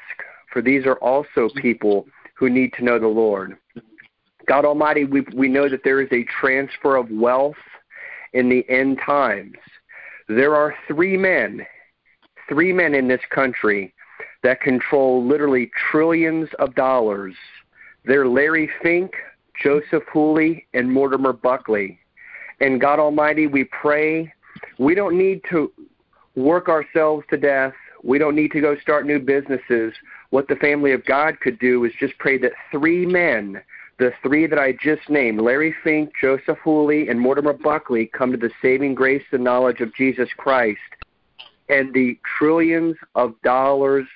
for 0.52 0.62
these 0.62 0.86
are 0.86 0.96
also 0.96 1.50
people 1.56 2.08
who 2.36 2.50
need 2.50 2.74
to 2.74 2.84
know 2.84 3.00
the 3.00 3.08
Lord. 3.08 3.58
God 4.48 4.66
Almighty, 4.66 5.04
we, 5.04 5.26
we 5.36 5.48
know 5.48 5.68
that 5.68 5.84
there 5.84 6.02
is 6.02 6.10
a 6.12 6.24
transfer 6.24 6.96
of 6.96 7.10
wealth 7.12 7.56
in 8.34 8.50
the 8.50 8.68
end 8.70 9.00
times. 9.06 9.56
There 10.28 10.56
are 10.56 10.76
three 10.88 11.18
men, 11.18 11.66
three 12.48 12.72
men 12.72 12.94
in 12.94 13.08
this 13.08 13.22
country 13.30 13.94
that 14.44 14.62
control 14.62 15.26
literally 15.26 15.72
trillions 15.92 16.48
of 16.60 16.76
dollars. 16.76 17.36
They're 18.06 18.28
Larry 18.28 18.70
Fink, 18.82 19.12
Joseph 19.62 20.04
Hooley, 20.14 20.68
and 20.74 20.92
Mortimer 20.92 21.34
Buckley. 21.34 22.00
And 22.62 22.80
God 22.80 23.00
Almighty, 23.00 23.48
we 23.48 23.66
pray 23.66 24.34
We 24.80 24.96
don't 24.96 25.18
need 25.18 25.42
to 25.50 25.72
work 26.36 26.70
ourselves 26.70 27.26
to 27.30 27.38
death. 27.38 27.74
We 28.04 28.18
don't 28.18 28.36
need 28.36 28.52
to 28.52 28.62
go 28.62 28.78
start 28.78 29.06
new 29.06 29.20
businesses. 29.20 29.94
What 30.30 30.48
the 30.48 30.56
family 30.56 30.92
of 30.92 31.06
God 31.06 31.40
could 31.40 31.60
do 31.60 31.86
is 31.86 31.94
just 32.00 32.18
pray 32.18 32.38
that 32.40 32.52
three 32.72 33.06
men, 33.06 33.62
the 33.98 34.12
three 34.22 34.46
that 34.48 34.60
I 34.60 34.74
just 34.74 35.10
named, 35.10 35.42
Larry 35.42 35.74
Fink, 35.84 36.12
Joseph 36.20 36.58
Hooley, 36.64 37.10
and 37.10 37.20
Mortimer 37.20 37.54
Buckley, 37.54 38.08
come 38.08 38.32
to 38.32 38.38
the 38.38 38.52
saving 38.62 38.96
grace 38.96 39.24
and 39.32 39.44
knowledge 39.44 39.80
of 39.80 39.94
Jesus 39.96 40.30
Christ, 40.38 40.80
and 41.70 41.94
the 41.94 42.20
trillions 42.38 42.96
of 43.16 43.34
dollars 43.42 44.08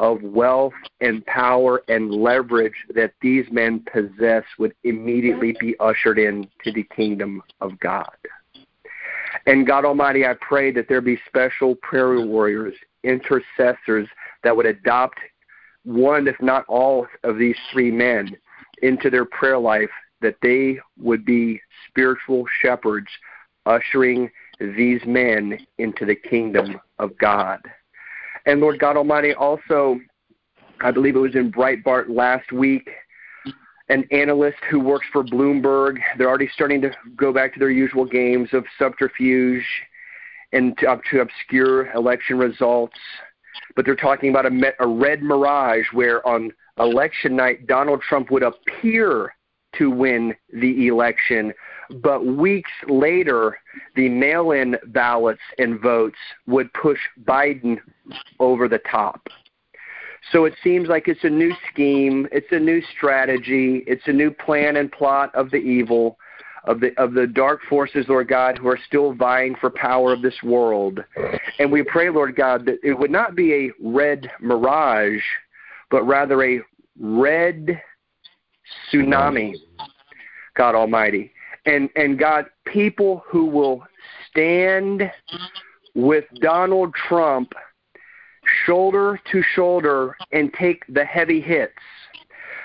of 0.00 0.22
wealth 0.22 0.74
and 1.00 1.24
power 1.26 1.82
and 1.88 2.10
leverage 2.10 2.74
that 2.94 3.12
these 3.22 3.46
men 3.50 3.84
possess 3.92 4.44
would 4.58 4.74
immediately 4.82 5.56
be 5.60 5.76
ushered 5.78 6.18
into 6.18 6.72
the 6.74 6.82
kingdom 6.94 7.42
of 7.60 7.78
God. 7.78 8.16
And 9.46 9.66
God 9.66 9.84
Almighty, 9.84 10.26
I 10.26 10.34
pray 10.40 10.70
that 10.72 10.88
there 10.88 11.00
be 11.00 11.18
special 11.26 11.74
prayer 11.76 12.20
warriors, 12.20 12.74
intercessors 13.02 14.08
that 14.42 14.56
would 14.56 14.66
adopt 14.66 15.18
one, 15.84 16.26
if 16.26 16.40
not 16.40 16.64
all, 16.68 17.06
of 17.22 17.38
these 17.38 17.56
three 17.72 17.90
men 17.90 18.36
into 18.82 19.10
their 19.10 19.24
prayer 19.24 19.58
life, 19.58 19.90
that 20.20 20.36
they 20.42 20.78
would 20.98 21.24
be 21.24 21.60
spiritual 21.88 22.44
shepherds 22.60 23.08
ushering 23.66 24.30
these 24.58 25.00
men 25.06 25.58
into 25.78 26.04
the 26.04 26.14
kingdom 26.14 26.80
of 26.98 27.16
God. 27.18 27.60
And 28.46 28.60
Lord 28.60 28.78
God 28.78 28.96
Almighty, 28.96 29.34
also, 29.34 29.98
I 30.80 30.90
believe 30.90 31.16
it 31.16 31.20
was 31.20 31.34
in 31.34 31.50
Breitbart 31.50 32.08
last 32.08 32.52
week, 32.52 32.90
an 33.88 34.06
analyst 34.10 34.58
who 34.70 34.80
works 34.80 35.06
for 35.12 35.22
Bloomberg, 35.22 35.98
they're 36.16 36.28
already 36.28 36.48
starting 36.52 36.80
to 36.82 36.90
go 37.16 37.32
back 37.32 37.52
to 37.52 37.58
their 37.58 37.70
usual 37.70 38.04
games 38.06 38.48
of 38.52 38.64
subterfuge 38.78 39.64
and 40.52 40.76
to, 40.78 41.00
to 41.10 41.20
obscure 41.20 41.92
election 41.92 42.38
results. 42.38 42.96
But 43.76 43.84
they're 43.84 43.96
talking 43.96 44.30
about 44.30 44.46
a, 44.46 44.74
a 44.80 44.86
red 44.86 45.22
mirage 45.22 45.86
where 45.92 46.26
on 46.26 46.52
election 46.78 47.36
night, 47.36 47.66
Donald 47.66 48.02
Trump 48.02 48.30
would 48.30 48.42
appear 48.42 49.34
to 49.78 49.90
win 49.90 50.34
the 50.52 50.86
election, 50.86 51.52
but 52.02 52.24
weeks 52.24 52.70
later, 52.88 53.58
the 53.96 54.08
mail 54.08 54.52
in 54.52 54.76
ballots 54.88 55.40
and 55.58 55.80
votes 55.80 56.18
would 56.46 56.72
push 56.74 56.98
Biden 57.24 57.78
over 58.38 58.68
the 58.68 58.80
top. 58.90 59.26
So 60.32 60.46
it 60.46 60.54
seems 60.62 60.88
like 60.88 61.08
it's 61.08 61.24
a 61.24 61.30
new 61.30 61.52
scheme, 61.70 62.26
it's 62.32 62.50
a 62.50 62.58
new 62.58 62.80
strategy, 62.96 63.84
it's 63.86 64.06
a 64.06 64.12
new 64.12 64.30
plan 64.30 64.76
and 64.76 64.90
plot 64.90 65.34
of 65.34 65.50
the 65.50 65.58
evil, 65.58 66.18
of 66.64 66.80
the 66.80 66.98
of 67.00 67.12
the 67.12 67.26
dark 67.26 67.60
forces, 67.68 68.06
Lord 68.08 68.28
God, 68.28 68.58
who 68.58 68.68
are 68.68 68.78
still 68.86 69.12
vying 69.12 69.54
for 69.60 69.70
power 69.70 70.12
of 70.12 70.22
this 70.22 70.42
world. 70.42 71.02
And 71.58 71.70
we 71.70 71.82
pray, 71.82 72.10
Lord 72.10 72.36
God, 72.36 72.66
that 72.66 72.78
it 72.82 72.98
would 72.98 73.10
not 73.10 73.36
be 73.36 73.52
a 73.52 73.70
red 73.82 74.30
mirage, 74.40 75.22
but 75.90 76.02
rather 76.04 76.42
a 76.42 76.60
red 76.98 77.80
tsunami, 78.92 79.54
God 80.56 80.74
Almighty. 80.74 81.32
And 81.66 81.88
and 81.96 82.18
God, 82.18 82.46
people 82.66 83.24
who 83.26 83.46
will 83.46 83.84
stand 84.30 85.10
with 85.94 86.24
Donald 86.40 86.94
Trump 86.94 87.52
shoulder 88.66 89.20
to 89.32 89.42
shoulder 89.54 90.16
and 90.32 90.52
take 90.54 90.84
the 90.88 91.04
heavy 91.04 91.40
hits. 91.40 91.72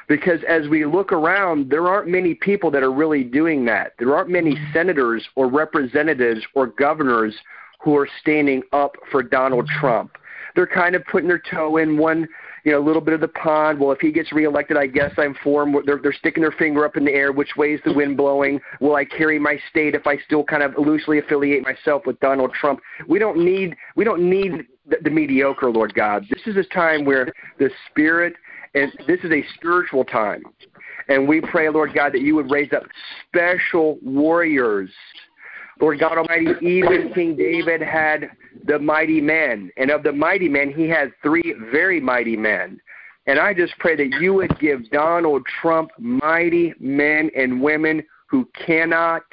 Because 0.09 0.39
as 0.47 0.67
we 0.67 0.85
look 0.85 1.13
around, 1.13 1.69
there 1.69 1.87
aren't 1.87 2.09
many 2.09 2.33
people 2.33 2.71
that 2.71 2.83
are 2.83 2.91
really 2.91 3.23
doing 3.23 3.63
that. 3.65 3.93
There 3.99 4.13
aren't 4.15 4.29
many 4.29 4.55
mm-hmm. 4.55 4.73
senators 4.73 5.25
or 5.35 5.47
representatives 5.47 6.41
or 6.55 6.67
governors 6.67 7.35
who 7.79 7.95
are 7.95 8.09
standing 8.19 8.63
up 8.73 8.95
for 9.11 9.23
Donald 9.23 9.67
mm-hmm. 9.67 9.79
Trump. 9.79 10.17
They're 10.55 10.67
kind 10.67 10.95
of 10.95 11.05
putting 11.05 11.29
their 11.29 11.41
toe 11.51 11.77
in 11.77 11.97
one 11.97 12.27
you 12.65 12.71
know, 12.71 12.79
little 12.79 13.01
bit 13.01 13.13
of 13.13 13.21
the 13.21 13.27
pond. 13.27 13.79
Well, 13.79 13.91
if 13.91 13.99
he 13.99 14.11
gets 14.11 14.31
reelected, 14.31 14.77
I 14.77 14.87
guess 14.87 15.11
I'm 15.17 15.35
for 15.43 15.63
him. 15.63 15.75
They're, 15.85 15.99
they're 16.01 16.13
sticking 16.13 16.41
their 16.41 16.51
finger 16.51 16.85
up 16.85 16.97
in 16.97 17.05
the 17.05 17.11
air. 17.11 17.31
Which 17.31 17.55
way 17.55 17.73
is 17.73 17.81
the 17.85 17.93
wind 17.93 18.17
blowing? 18.17 18.59
Will 18.81 18.95
I 18.95 19.05
carry 19.05 19.39
my 19.39 19.59
state 19.69 19.95
if 19.95 20.07
I 20.07 20.17
still 20.17 20.43
kind 20.43 20.63
of 20.63 20.73
loosely 20.77 21.19
affiliate 21.19 21.63
myself 21.63 22.05
with 22.05 22.19
Donald 22.19 22.51
Trump? 22.53 22.81
We 23.07 23.19
don't 23.19 23.37
need 23.43 23.75
we 23.95 24.03
don't 24.03 24.27
need 24.27 24.65
the, 24.87 24.97
the 25.03 25.09
mediocre, 25.09 25.71
Lord 25.71 25.93
God. 25.93 26.25
This 26.29 26.41
is 26.45 26.57
a 26.57 26.63
time 26.63 27.05
where 27.05 27.31
the 27.59 27.69
Spirit 27.89 28.33
and 28.75 28.91
this 29.07 29.19
is 29.23 29.31
a 29.31 29.43
spiritual 29.55 30.03
time, 30.05 30.43
and 31.07 31.27
we 31.27 31.41
pray, 31.41 31.69
Lord 31.69 31.93
God, 31.93 32.13
that 32.13 32.21
you 32.21 32.35
would 32.35 32.51
raise 32.51 32.71
up 32.73 32.83
special 33.27 33.97
warriors 34.01 34.91
Lord 35.79 35.99
God 35.99 36.17
Almighty, 36.17 36.51
even 36.61 37.13
King 37.13 37.35
David 37.37 37.81
had 37.81 38.31
the 38.65 38.77
mighty 38.77 39.21
men. 39.21 39.71
And 39.77 39.89
of 39.91 40.03
the 40.03 40.11
mighty 40.11 40.49
men, 40.49 40.73
he 40.73 40.89
had 40.89 41.13
three 41.23 41.55
very 41.71 42.01
mighty 42.01 42.35
men. 42.35 42.79
And 43.27 43.39
I 43.39 43.53
just 43.53 43.77
pray 43.79 43.95
that 43.95 44.19
you 44.19 44.33
would 44.35 44.59
give 44.59 44.89
Donald 44.91 45.43
Trump 45.61 45.91
mighty 45.97 46.73
men 46.79 47.29
and 47.35 47.61
women 47.61 48.03
who 48.27 48.47
cannot 48.65 49.23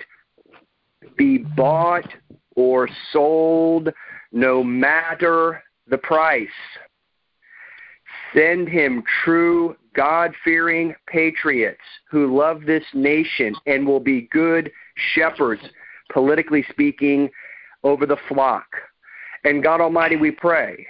be 1.17 1.39
bought 1.39 2.09
or 2.55 2.89
sold 3.13 3.89
no 4.33 4.63
matter 4.63 5.63
the 5.89 5.99
price. 5.99 6.49
Send 8.35 8.69
him 8.69 9.03
true 9.25 9.77
God 9.95 10.33
fearing 10.45 10.95
patriots 11.07 11.81
who 12.11 12.37
love 12.37 12.63
this 12.67 12.85
nation 12.93 13.55
and 13.67 13.87
will 13.87 14.01
be 14.01 14.29
good 14.33 14.71
shepherds 15.15 15.63
politically 16.13 16.65
speaking, 16.71 17.31
over 17.85 18.07
the 18.07 18.17
flock. 18.29 18.67
And 19.45 19.63
God 19.63 19.81
Almighty, 19.81 20.17
we 20.17 20.31
pray 20.31 20.87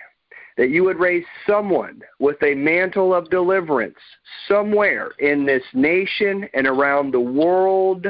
that 0.57 0.71
you 0.71 0.85
would 0.85 0.99
raise 0.99 1.25
someone 1.47 2.01
with 2.19 2.43
a 2.43 2.55
mantle 2.55 3.13
of 3.13 3.29
deliverance 3.29 3.99
somewhere 4.49 5.11
in 5.19 5.45
this 5.45 5.63
nation 5.75 6.49
and 6.55 6.67
around 6.67 7.13
the 7.13 7.21
world 7.21 8.07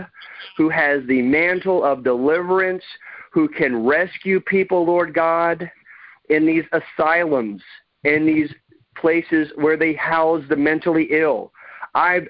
who 0.57 0.69
has 0.69 1.03
the 1.09 1.23
mantle 1.23 1.85
of 1.85 2.05
deliverance, 2.05 2.85
who 3.33 3.49
can 3.49 3.85
rescue 3.85 4.41
people, 4.41 4.85
Lord 4.85 5.13
God, 5.13 5.69
in 6.31 6.47
these 6.47 6.65
asylums, 6.73 7.63
in 8.05 8.25
these 8.25 8.53
places 8.97 9.49
where 9.57 9.77
they 9.77 9.95
house 9.95 10.43
the 10.49 10.57
mentally 10.57 11.09
ill. 11.11 11.53
I 11.95 12.21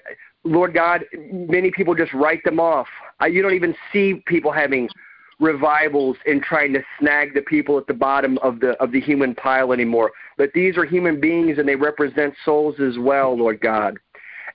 Lord 0.45 0.75
God, 0.75 1.05
many 1.33 1.71
people 1.73 1.95
just 1.95 2.13
write 2.13 2.45
them 2.45 2.61
off. 2.61 2.87
You 3.29 3.43
don't 3.43 3.55
even 3.55 3.75
see 3.93 4.23
people 4.27 4.53
having 4.53 4.89
revivals 5.41 6.17
and 6.25 6.43
trying 6.43 6.73
to 6.73 6.83
snag 6.99 7.35
the 7.35 7.43
people 7.43 7.77
at 7.79 7.87
the 7.87 7.95
bottom 7.95 8.39
of 8.39 8.61
the 8.61 8.71
of 8.83 8.93
the 8.93 9.01
human 9.01 9.35
pile 9.35 9.73
anymore. 9.73 10.13
But 10.39 10.53
these 10.55 10.77
are 10.77 10.85
human 10.85 11.21
beings 11.21 11.59
and 11.59 11.69
they 11.69 11.77
represent 11.77 12.35
souls 12.45 12.77
as 12.81 12.99
well, 12.99 13.37
Lord 13.37 13.61
God. 13.61 13.99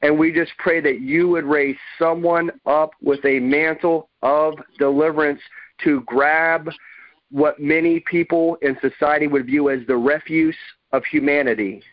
And 0.01 0.17
we 0.17 0.31
just 0.31 0.51
pray 0.57 0.81
that 0.81 1.01
you 1.01 1.27
would 1.29 1.45
raise 1.45 1.77
someone 1.99 2.51
up 2.65 2.91
with 3.01 3.23
a 3.25 3.39
mantle 3.39 4.09
of 4.23 4.55
deliverance 4.79 5.41
to 5.83 6.01
grab 6.01 6.71
what 7.29 7.59
many 7.59 7.99
people 7.99 8.57
in 8.61 8.77
society 8.81 9.27
would 9.27 9.45
view 9.45 9.69
as 9.69 9.79
the 9.87 9.95
refuse 9.95 10.57
of 10.91 11.05
humanity. 11.05 11.83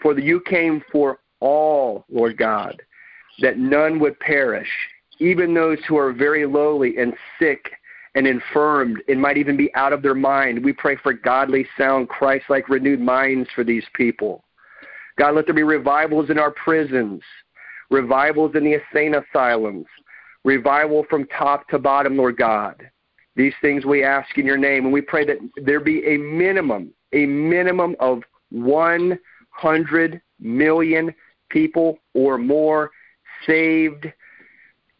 For 0.00 0.14
the, 0.14 0.22
you 0.22 0.40
came 0.40 0.82
for 0.92 1.20
all, 1.40 2.04
Lord 2.08 2.36
God 2.36 2.82
that 3.40 3.58
none 3.58 3.98
would 4.00 4.18
perish, 4.20 4.68
even 5.18 5.54
those 5.54 5.78
who 5.86 5.96
are 5.96 6.12
very 6.12 6.46
lowly 6.46 6.96
and 6.98 7.14
sick 7.38 7.70
and 8.14 8.26
infirmed 8.26 9.00
and 9.08 9.20
might 9.20 9.36
even 9.36 9.56
be 9.56 9.72
out 9.74 9.92
of 9.92 10.02
their 10.02 10.14
mind. 10.14 10.64
We 10.64 10.72
pray 10.72 10.96
for 10.96 11.12
godly, 11.12 11.66
sound, 11.76 12.08
Christ 12.08 12.46
like 12.48 12.68
renewed 12.68 13.00
minds 13.00 13.48
for 13.54 13.64
these 13.64 13.84
people. 13.94 14.44
God, 15.18 15.34
let 15.34 15.46
there 15.46 15.54
be 15.54 15.62
revivals 15.62 16.30
in 16.30 16.38
our 16.38 16.50
prisons, 16.50 17.22
revivals 17.90 18.54
in 18.54 18.64
the 18.64 18.74
insane 18.74 19.14
asylums, 19.14 19.86
revival 20.44 21.04
from 21.10 21.26
top 21.26 21.68
to 21.68 21.78
bottom, 21.78 22.16
Lord 22.16 22.36
God. 22.36 22.88
These 23.36 23.54
things 23.60 23.84
we 23.84 24.02
ask 24.02 24.36
in 24.36 24.46
your 24.46 24.56
name, 24.56 24.84
and 24.84 24.92
we 24.92 25.00
pray 25.00 25.24
that 25.24 25.38
there 25.64 25.80
be 25.80 26.04
a 26.06 26.16
minimum, 26.16 26.92
a 27.12 27.26
minimum 27.26 27.94
of 28.00 28.22
100 29.60 30.20
million 30.40 31.14
people 31.48 31.98
or 32.14 32.38
more 32.38 32.90
saved 33.46 34.06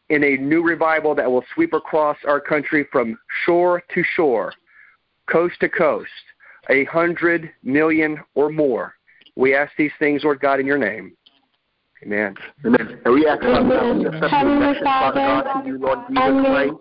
in 0.08 0.24
a 0.24 0.36
new 0.36 0.62
revival 0.62 1.14
that 1.14 1.30
will 1.30 1.44
sweep 1.54 1.72
across 1.72 2.16
our 2.26 2.40
country 2.40 2.86
from 2.90 3.18
shore 3.44 3.82
to 3.94 4.02
shore, 4.02 4.52
coast 5.26 5.56
to 5.60 5.68
coast, 5.68 6.08
a 6.70 6.84
hundred 6.84 7.50
million 7.62 8.18
or 8.34 8.50
more. 8.50 8.94
We 9.36 9.54
ask 9.54 9.72
these 9.76 9.92
things, 9.98 10.24
Lord 10.24 10.40
God, 10.40 10.60
in 10.60 10.66
your 10.66 10.78
name. 10.78 11.16
Amen. 12.04 12.34
Amen. 12.64 13.00
And 13.04 13.14
we 13.14 13.26
ask, 13.26 13.42
Father 13.42 13.68
God, 15.20 15.62
to 15.62 15.68
you, 15.68 15.78
Lord 15.78 15.98
Jesus 16.08 16.46
Christ. 16.46 16.74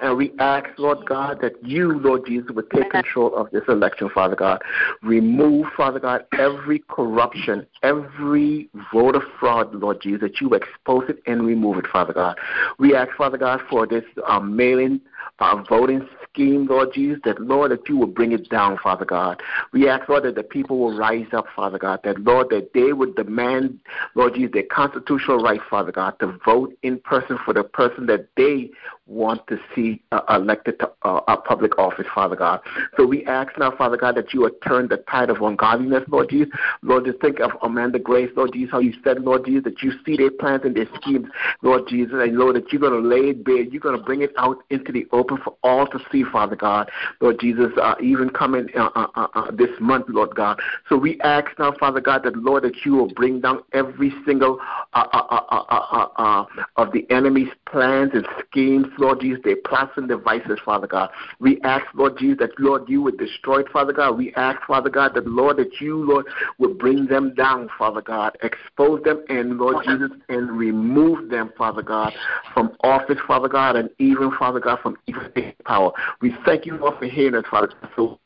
And 0.00 0.16
we 0.16 0.32
ask, 0.38 0.66
Lord 0.78 1.04
God, 1.06 1.40
that 1.42 1.52
you, 1.62 1.98
Lord 1.98 2.24
Jesus, 2.26 2.50
would 2.52 2.70
take 2.70 2.90
control 2.90 3.34
of 3.34 3.50
this 3.50 3.62
election, 3.68 4.08
Father 4.14 4.36
God. 4.36 4.62
Remove, 5.02 5.66
Father 5.76 6.00
God, 6.00 6.24
every 6.38 6.82
corruption, 6.88 7.66
every 7.82 8.70
voter 8.92 9.20
fraud, 9.38 9.74
Lord 9.74 10.00
Jesus, 10.00 10.20
that 10.20 10.40
you 10.40 10.54
expose 10.54 11.04
it 11.08 11.22
and 11.26 11.44
remove 11.44 11.78
it, 11.78 11.86
Father 11.86 12.12
God. 12.12 12.38
We 12.78 12.94
ask, 12.94 13.10
Father 13.16 13.38
God, 13.38 13.60
for 13.68 13.86
this 13.86 14.04
um, 14.26 14.56
mailing 14.56 15.00
uh, 15.40 15.62
voting 15.68 16.06
scheme, 16.32 16.66
Lord 16.66 16.92
Jesus, 16.94 17.20
that, 17.24 17.40
Lord, 17.40 17.70
that 17.70 17.88
you 17.88 17.96
will 17.96 18.06
bring 18.06 18.32
it 18.32 18.48
down, 18.48 18.78
Father 18.82 19.04
God. 19.04 19.42
We 19.72 19.88
ask, 19.88 20.08
Lord, 20.08 20.24
that 20.24 20.34
the 20.34 20.42
people 20.42 20.78
will 20.78 20.96
rise 20.96 21.26
up, 21.32 21.46
Father 21.54 21.78
God, 21.78 22.00
that, 22.04 22.20
Lord, 22.20 22.48
that 22.50 22.72
they 22.74 22.92
would 22.92 23.14
demand, 23.16 23.80
Lord 24.14 24.34
Jesus, 24.34 24.52
their 24.52 24.64
constitutional 24.64 25.42
right, 25.42 25.60
Father 25.68 25.92
God, 25.92 26.18
to 26.20 26.38
vote 26.44 26.76
in 26.82 26.98
person 27.00 27.38
for 27.44 27.54
the 27.54 27.64
person 27.64 28.06
that 28.06 28.28
they 28.36 28.70
want 29.10 29.44
to 29.48 29.58
see 29.74 30.00
uh, 30.12 30.20
elected 30.30 30.78
to 30.78 30.90
uh, 31.02 31.20
a 31.26 31.36
public 31.36 31.76
office, 31.78 32.06
Father 32.14 32.36
God. 32.36 32.60
So 32.96 33.04
we 33.04 33.24
ask 33.26 33.58
now, 33.58 33.72
Father 33.76 33.96
God, 33.96 34.16
that 34.16 34.32
you 34.32 34.42
would 34.42 34.62
turn 34.62 34.88
the 34.88 34.98
tide 34.98 35.30
of 35.30 35.42
ungodliness, 35.42 36.04
Lord 36.08 36.30
Jesus. 36.30 36.48
Lord, 36.82 37.06
just 37.06 37.20
think 37.20 37.40
of 37.40 37.50
Amanda 37.62 37.98
Grace, 37.98 38.30
Lord 38.36 38.52
Jesus, 38.52 38.70
how 38.70 38.78
you 38.78 38.94
said, 39.02 39.20
Lord 39.22 39.44
Jesus, 39.44 39.64
that 39.64 39.82
you 39.82 39.92
see 40.06 40.16
their 40.16 40.30
plans 40.30 40.62
and 40.64 40.76
their 40.76 40.86
schemes, 40.94 41.26
Lord 41.62 41.88
Jesus, 41.88 42.14
and 42.14 42.36
Lord, 42.38 42.56
that 42.56 42.72
you're 42.72 42.80
going 42.80 43.02
to 43.02 43.06
lay 43.06 43.30
it 43.30 43.44
bare. 43.44 43.62
You're 43.62 43.80
going 43.80 43.98
to 43.98 44.04
bring 44.04 44.22
it 44.22 44.32
out 44.38 44.58
into 44.70 44.92
the 44.92 45.06
open 45.10 45.38
for 45.38 45.56
all 45.64 45.86
to 45.88 45.98
see, 46.12 46.19
Father 46.24 46.56
God. 46.56 46.90
Lord 47.20 47.38
Jesus, 47.40 47.72
uh, 47.80 47.94
even 48.02 48.30
coming 48.30 48.68
uh, 48.76 48.90
uh, 48.94 49.06
uh, 49.14 49.26
uh 49.34 49.50
this 49.50 49.70
month, 49.80 50.06
Lord 50.08 50.34
God. 50.34 50.60
So 50.88 50.96
we 50.96 51.20
ask 51.20 51.46
now, 51.58 51.72
Father 51.78 52.00
God, 52.00 52.22
that, 52.24 52.36
Lord, 52.36 52.64
that 52.64 52.84
you 52.84 52.94
will 52.94 53.12
bring 53.12 53.40
down 53.40 53.62
every 53.72 54.12
single 54.26 54.58
uh, 54.92 56.44
of 56.76 56.92
the 56.92 57.06
enemy's 57.10 57.48
plans 57.66 58.10
and 58.14 58.26
schemes, 58.46 58.86
Lord 58.98 59.20
Jesus, 59.20 59.40
their 59.44 59.56
plots 59.56 59.92
and 59.96 60.08
devices, 60.08 60.58
Father 60.64 60.86
God. 60.86 61.10
We 61.38 61.60
ask, 61.62 61.84
Lord 61.94 62.18
Jesus, 62.18 62.38
that, 62.40 62.58
Lord, 62.58 62.88
you 62.88 63.02
would 63.02 63.18
destroy 63.18 63.60
it, 63.60 63.68
Father 63.70 63.92
God. 63.92 64.16
We 64.16 64.34
ask, 64.34 64.60
Father 64.66 64.90
God, 64.90 65.14
that, 65.14 65.26
Lord, 65.26 65.58
that 65.58 65.80
you, 65.80 65.96
Lord, 65.96 66.26
would 66.58 66.78
bring 66.78 67.06
them 67.06 67.34
down, 67.34 67.68
Father 67.78 68.02
God. 68.02 68.36
Expose 68.42 69.02
them 69.04 69.24
and, 69.28 69.58
Lord 69.58 69.84
Jesus, 69.84 70.10
and 70.28 70.50
remove 70.50 71.30
them, 71.30 71.52
Father 71.56 71.82
God, 71.82 72.12
from 72.52 72.76
office, 72.82 73.18
Father 73.26 73.48
God, 73.48 73.76
and 73.76 73.90
even, 73.98 74.30
Father 74.38 74.60
God, 74.60 74.78
from 74.82 74.96
evil 75.06 75.22
power. 75.64 75.92
We 76.20 76.34
thank 76.44 76.66
you, 76.66 76.76
Lord, 76.76 76.98
for 76.98 77.06
hearing 77.06 77.34
us, 77.34 77.44
Father. 77.50 77.72
So 77.96 78.18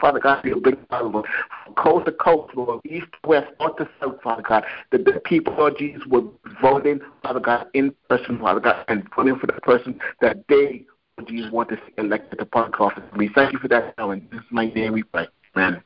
Father 0.00 0.20
God, 0.20 0.42
be 0.42 0.50
a 0.50 0.56
big 0.56 0.76
Father, 0.88 1.10
from 1.10 1.74
coast 1.74 2.06
to 2.06 2.12
coast, 2.12 2.54
Lord, 2.54 2.80
east 2.84 3.06
to 3.22 3.28
west, 3.28 3.52
north 3.60 3.76
to 3.76 3.88
south, 4.00 4.22
Father 4.22 4.42
God, 4.42 4.64
that 4.92 5.04
the 5.04 5.20
people, 5.24 5.54
Lord 5.54 5.74
Jesus, 5.78 6.02
were 6.06 6.22
voting, 6.62 7.00
Father 7.22 7.40
God, 7.40 7.66
in 7.74 7.94
person, 8.08 8.38
Father 8.38 8.60
God, 8.60 8.84
and 8.88 9.02
vote 9.14 9.40
for 9.40 9.46
the 9.46 9.54
person 9.54 10.00
that 10.20 10.38
they, 10.48 10.86
Lord 11.18 11.28
Jesus, 11.28 11.52
want 11.52 11.68
to 11.70 11.76
see 11.76 11.92
elected 11.98 12.38
to 12.38 12.46
public 12.46 12.80
office. 12.80 13.02
We 13.16 13.30
thank 13.34 13.52
you 13.52 13.58
for 13.58 13.68
that 13.68 13.94
now, 13.98 14.10
and 14.10 14.22
this 14.30 14.40
is 14.40 14.46
my 14.50 14.66
name 14.66 14.92
we 14.92 15.02
pray. 15.02 15.26
Amen. 15.56 15.82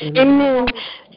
Amen. 0.00 0.66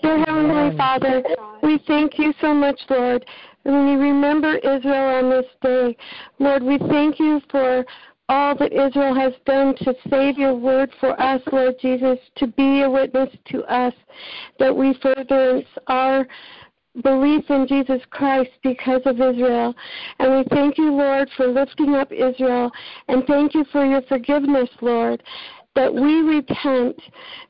Dear 0.01 0.23
Heavenly 0.28 0.78
Father, 0.78 1.23
we 1.63 1.80
thank 1.88 2.19
you 2.19 2.34
so 2.41 2.54
much, 2.54 2.80
Lord. 2.89 3.25
When 3.63 3.86
we 3.86 3.95
remember 3.95 4.58
Israel 4.58 5.23
on 5.23 5.30
this 5.30 5.45
day, 5.62 5.97
Lord, 6.39 6.62
we 6.62 6.78
thank 6.89 7.19
you 7.19 7.41
for 7.49 7.86
all 8.27 8.55
that 8.55 8.73
Israel 8.73 9.13
has 9.13 9.33
done 9.45 9.75
to 9.77 9.93
save 10.09 10.38
your 10.38 10.55
word 10.55 10.91
for 10.99 11.19
us, 11.21 11.41
Lord 11.51 11.75
Jesus, 11.81 12.17
to 12.38 12.47
be 12.47 12.81
a 12.81 12.89
witness 12.89 13.29
to 13.51 13.63
us, 13.63 13.93
that 14.59 14.75
we 14.75 14.97
furtherance 15.01 15.67
our 15.88 16.27
belief 17.03 17.43
in 17.49 17.67
Jesus 17.67 18.01
Christ 18.09 18.51
because 18.63 19.01
of 19.05 19.15
Israel. 19.15 19.75
And 20.19 20.38
we 20.38 20.43
thank 20.49 20.77
you, 20.77 20.91
Lord, 20.91 21.29
for 21.35 21.47
lifting 21.47 21.95
up 21.95 22.11
Israel. 22.11 22.71
And 23.07 23.25
thank 23.27 23.53
you 23.53 23.65
for 23.71 23.85
your 23.85 24.01
forgiveness, 24.03 24.69
Lord 24.81 25.21
that 25.75 25.93
we 25.93 26.21
repent. 26.21 26.95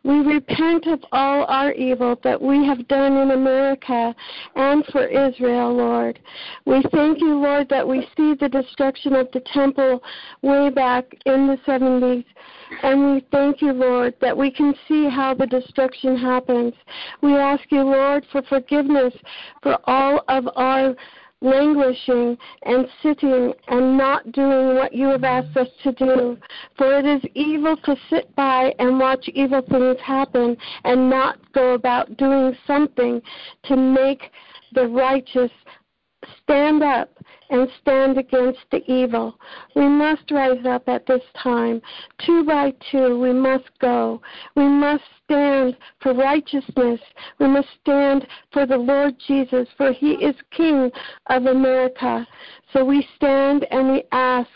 We 0.04 0.20
repent 0.20 0.88
of 0.88 1.04
all 1.12 1.46
our 1.46 1.72
evil 1.74 2.20
that 2.24 2.42
we 2.42 2.66
have 2.66 2.88
done 2.88 3.18
in 3.18 3.32
America 3.32 4.16
and 4.56 4.86
for 4.88 5.06
Israel, 5.06 5.76
Lord. 5.76 6.20
We 6.66 6.84
thank 6.92 7.22
you, 7.22 7.40
Lord, 7.40 7.70
that 7.70 7.88
we 7.88 8.08
see 8.18 8.34
the 8.34 8.50
destruction 8.50 9.14
of 9.16 9.32
the 9.32 9.42
temple 9.54 10.02
way 10.42 10.70
back 10.70 11.06
in 11.26 11.48
the 11.48 11.58
70s. 11.68 12.26
And 12.84 13.14
we 13.14 13.26
thank 13.32 13.62
you, 13.62 13.74
Lord, 13.74 14.16
that 14.22 14.36
we 14.36 14.52
can 14.52 14.74
see 14.88 15.08
how 15.10 15.36
the 15.36 15.46
destruction 15.46 16.18
happens. 16.18 16.74
We 17.22 17.36
ask 17.36 17.64
you, 17.70 17.84
Lord, 17.84 18.26
for 18.32 18.42
forgiveness 18.44 19.14
for 19.62 19.78
all 19.86 20.24
of 20.28 20.48
our 20.56 20.96
languishing 21.42 22.38
and 22.64 22.88
sitting 23.04 23.54
and 23.68 23.98
not 23.98 24.32
doing 24.32 24.76
what 24.76 24.94
you 24.94 25.08
have 25.08 25.24
asked 25.24 25.56
us 25.58 25.68
to 25.84 25.92
do. 25.94 26.38
For 26.78 26.98
it 26.98 27.06
is 27.06 27.22
evil 27.34 27.78
to 27.78 27.96
sit 28.10 28.36
by 28.36 28.74
and 28.80 29.00
watch 29.00 29.28
evil 29.34 29.62
things 29.62 29.98
happen 30.04 30.58
and 30.84 31.10
not 31.10 31.40
go 31.54 31.74
about 31.74 32.18
doing 32.18 32.56
something 32.66 33.22
to 33.66 33.76
make 33.76 34.32
the 34.74 34.88
righteous 34.88 35.52
stand 36.42 36.84
up 36.84 37.15
and 37.50 37.70
stand 37.82 38.18
against 38.18 38.60
the 38.72 38.82
evil. 38.92 39.38
We 39.76 39.88
must 39.88 40.30
rise 40.32 40.66
up 40.66 40.88
at 40.88 41.06
this 41.06 41.22
time. 41.42 41.82
Two 42.26 42.44
by 42.44 42.74
two, 42.92 43.20
we 43.20 43.34
must 43.34 43.70
go. 43.80 44.22
We 44.56 44.68
must 44.68 45.04
stand 45.24 45.78
for 46.02 46.14
righteousness. 46.14 47.00
We 47.40 47.48
must 47.48 47.68
stand 47.82 48.28
for 48.52 48.66
the 48.66 48.78
Lord 48.78 49.16
Jesus, 49.28 49.68
for 49.78 49.92
he 49.92 50.14
is 50.14 50.36
King 50.52 50.92
of 51.28 51.46
America. 51.46 52.28
So 52.74 52.84
we 52.84 53.08
stand 53.16 53.66
and 53.72 53.92
we 53.92 54.04
ask, 54.12 54.50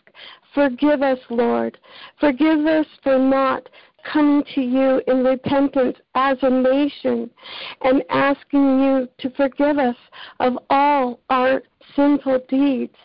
Forgive 0.53 1.03
us, 1.03 1.19
Lord. 1.29 1.77
Forgive 2.19 2.65
us 2.65 2.87
for 3.03 3.19
not 3.19 3.69
coming 4.11 4.43
to 4.55 4.61
you 4.61 5.01
in 5.07 5.23
repentance 5.23 5.97
as 6.15 6.37
a 6.41 6.49
nation 6.49 7.29
and 7.81 8.03
asking 8.09 8.79
you 8.79 9.09
to 9.19 9.29
forgive 9.35 9.77
us 9.77 9.95
of 10.39 10.57
all 10.69 11.19
our 11.29 11.61
sinful 11.95 12.41
deeds. 12.49 12.95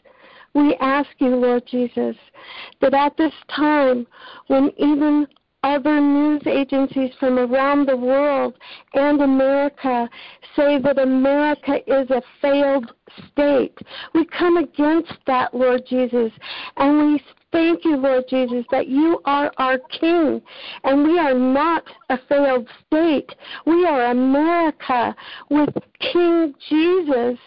We 0.55 0.77
ask 0.77 1.09
you, 1.19 1.35
Lord 1.35 1.67
Jesus, 1.67 2.17
that 2.81 2.95
at 2.95 3.17
this 3.17 3.33
time, 3.49 4.07
when 4.47 4.71
even 4.77 5.27
other 5.65 5.99
news 5.99 6.43
agencies 6.47 7.11
from 7.19 7.39
around 7.39 7.89
the 7.89 7.97
world 7.97 8.55
and 8.93 9.23
America 9.23 10.09
say 10.55 10.79
that 10.79 10.99
America 10.99 11.77
is 11.87 12.09
a 12.11 12.23
failed 12.43 12.93
state. 13.33 13.77
We 14.15 14.27
come 14.27 14.59
against 14.59 15.15
that, 15.27 15.55
Lord 15.55 15.83
Jesus, 15.89 16.31
and 16.77 16.99
we 16.99 17.23
thank 17.51 17.85
you, 17.85 17.97
Lord 17.97 18.25
Jesus, 18.29 18.67
that 18.73 18.89
you 18.89 19.23
are 19.25 19.51
our 19.57 19.79
King, 19.79 20.43
and 20.83 21.05
we 21.05 21.19
are 21.19 21.35
not 21.35 21.85
a 22.11 22.19
failed 22.29 22.69
state. 22.87 23.35
We 23.65 23.87
are 23.87 24.11
America 24.11 25.17
with 25.49 25.71
King 26.13 26.55
Jesus 26.69 27.39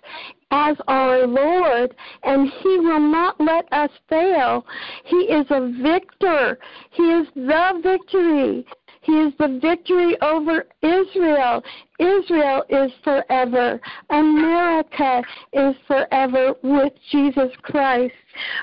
as 0.51 0.77
our 0.87 1.27
Lord, 1.27 1.95
and 2.23 2.49
He 2.61 2.79
will 2.79 2.99
not 2.99 3.39
let 3.39 3.71
us 3.71 3.89
fail. 4.09 4.65
He 5.05 5.17
is 5.17 5.45
a 5.49 5.71
victor. 5.81 6.57
He 6.91 7.03
is 7.03 7.27
the 7.35 7.79
victory. 7.83 8.65
He 9.01 9.13
is 9.13 9.33
the 9.39 9.59
victory 9.61 10.17
over 10.21 10.65
Israel. 10.81 11.63
Israel 11.97 12.63
is 12.69 12.91
forever. 13.05 13.79
America 14.09 15.23
is 15.53 15.75
forever 15.87 16.53
with 16.61 16.91
Jesus 17.09 17.49
Christ. 17.61 18.13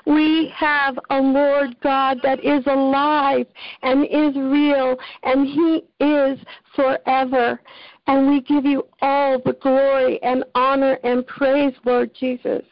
We 0.06 0.52
have 0.54 0.98
a 1.08 1.18
Lord 1.18 1.80
God 1.80 2.18
that 2.22 2.44
is 2.44 2.62
alive 2.66 3.46
and 3.82 4.04
is 4.04 4.36
real, 4.36 4.96
and 5.22 5.46
He 5.46 5.82
is 6.04 6.38
forever. 6.76 7.58
And 8.06 8.28
we 8.28 8.42
give 8.42 8.66
you 8.66 8.86
all 9.00 9.40
the 9.40 9.54
glory 9.54 10.22
and 10.22 10.44
honor 10.54 10.98
and 11.04 11.26
praise, 11.26 11.72
Lord 11.84 12.10
Jesus. 12.14 12.62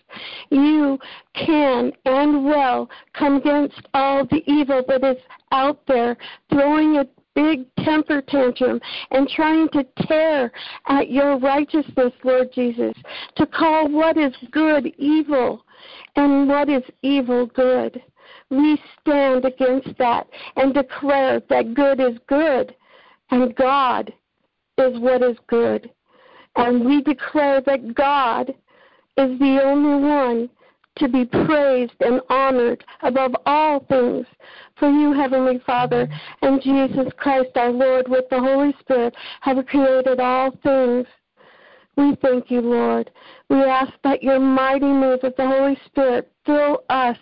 You 0.51 0.99
can 1.35 1.93
and 2.05 2.45
will 2.45 2.91
come 3.15 3.37
against 3.37 3.81
all 3.95 4.27
the 4.27 4.43
evil 4.47 4.83
that 4.89 5.03
is 5.03 5.17
out 5.51 5.81
there, 5.87 6.19
throwing 6.51 6.99
a 6.99 7.07
big 7.35 7.65
temper 7.77 8.21
tantrum 8.21 8.79
and 9.11 9.27
trying 9.29 9.69
to 9.71 9.87
tear 10.07 10.53
at 10.87 11.11
your 11.11 11.39
righteousness, 11.39 12.13
Lord 12.25 12.53
Jesus, 12.53 12.95
to 13.37 13.47
call 13.47 13.89
what 13.89 14.19
is 14.19 14.35
good 14.51 14.93
evil 14.99 15.65
and 16.17 16.47
what 16.47 16.69
is 16.69 16.83
evil 17.01 17.47
good. 17.47 18.03
We 18.51 18.79
stand 19.01 19.47
against 19.47 19.97
that 19.99 20.29
and 20.57 20.75
declare 20.75 21.41
that 21.49 21.73
good 21.75 22.01
is 22.01 22.19
good 22.27 22.75
and 23.31 23.55
God 23.57 24.13
is 24.83 24.99
what 25.01 25.23
is 25.23 25.37
good. 25.47 25.91
And 26.57 26.85
we 26.85 27.03
declare 27.03 27.61
that 27.63 27.95
God 27.95 28.51
is 29.17 29.39
the 29.39 29.61
only 29.65 30.07
one 30.07 30.51
to 30.97 31.09
be 31.09 31.25
praised 31.25 31.95
and 32.01 32.21
honored 32.29 32.85
above 33.03 33.35
all 33.47 33.81
things. 33.89 34.27
For 34.79 34.91
you, 34.91 35.13
Heavenly 35.13 35.61
Father, 35.65 36.09
and 36.43 36.61
Jesus 36.61 37.11
Christ 37.17 37.51
our 37.57 37.71
Lord, 37.71 38.09
with 38.09 38.25
the 38.31 38.41
Holy 38.41 38.75
Spirit, 38.81 39.15
have 39.41 39.65
created 39.67 40.21
all 40.21 40.51
things. 40.63 41.07
We 41.97 42.17
thank 42.23 42.51
you, 42.51 42.61
Lord. 42.61 43.11
We 43.49 43.63
ask 43.63 43.93
that 44.05 44.23
your 44.23 44.41
mighty 44.41 44.87
move 44.87 45.21
of 45.23 45.35
the 45.37 45.47
Holy 45.47 45.79
Spirit 45.87 46.31
fill 46.45 46.85
us 46.89 47.19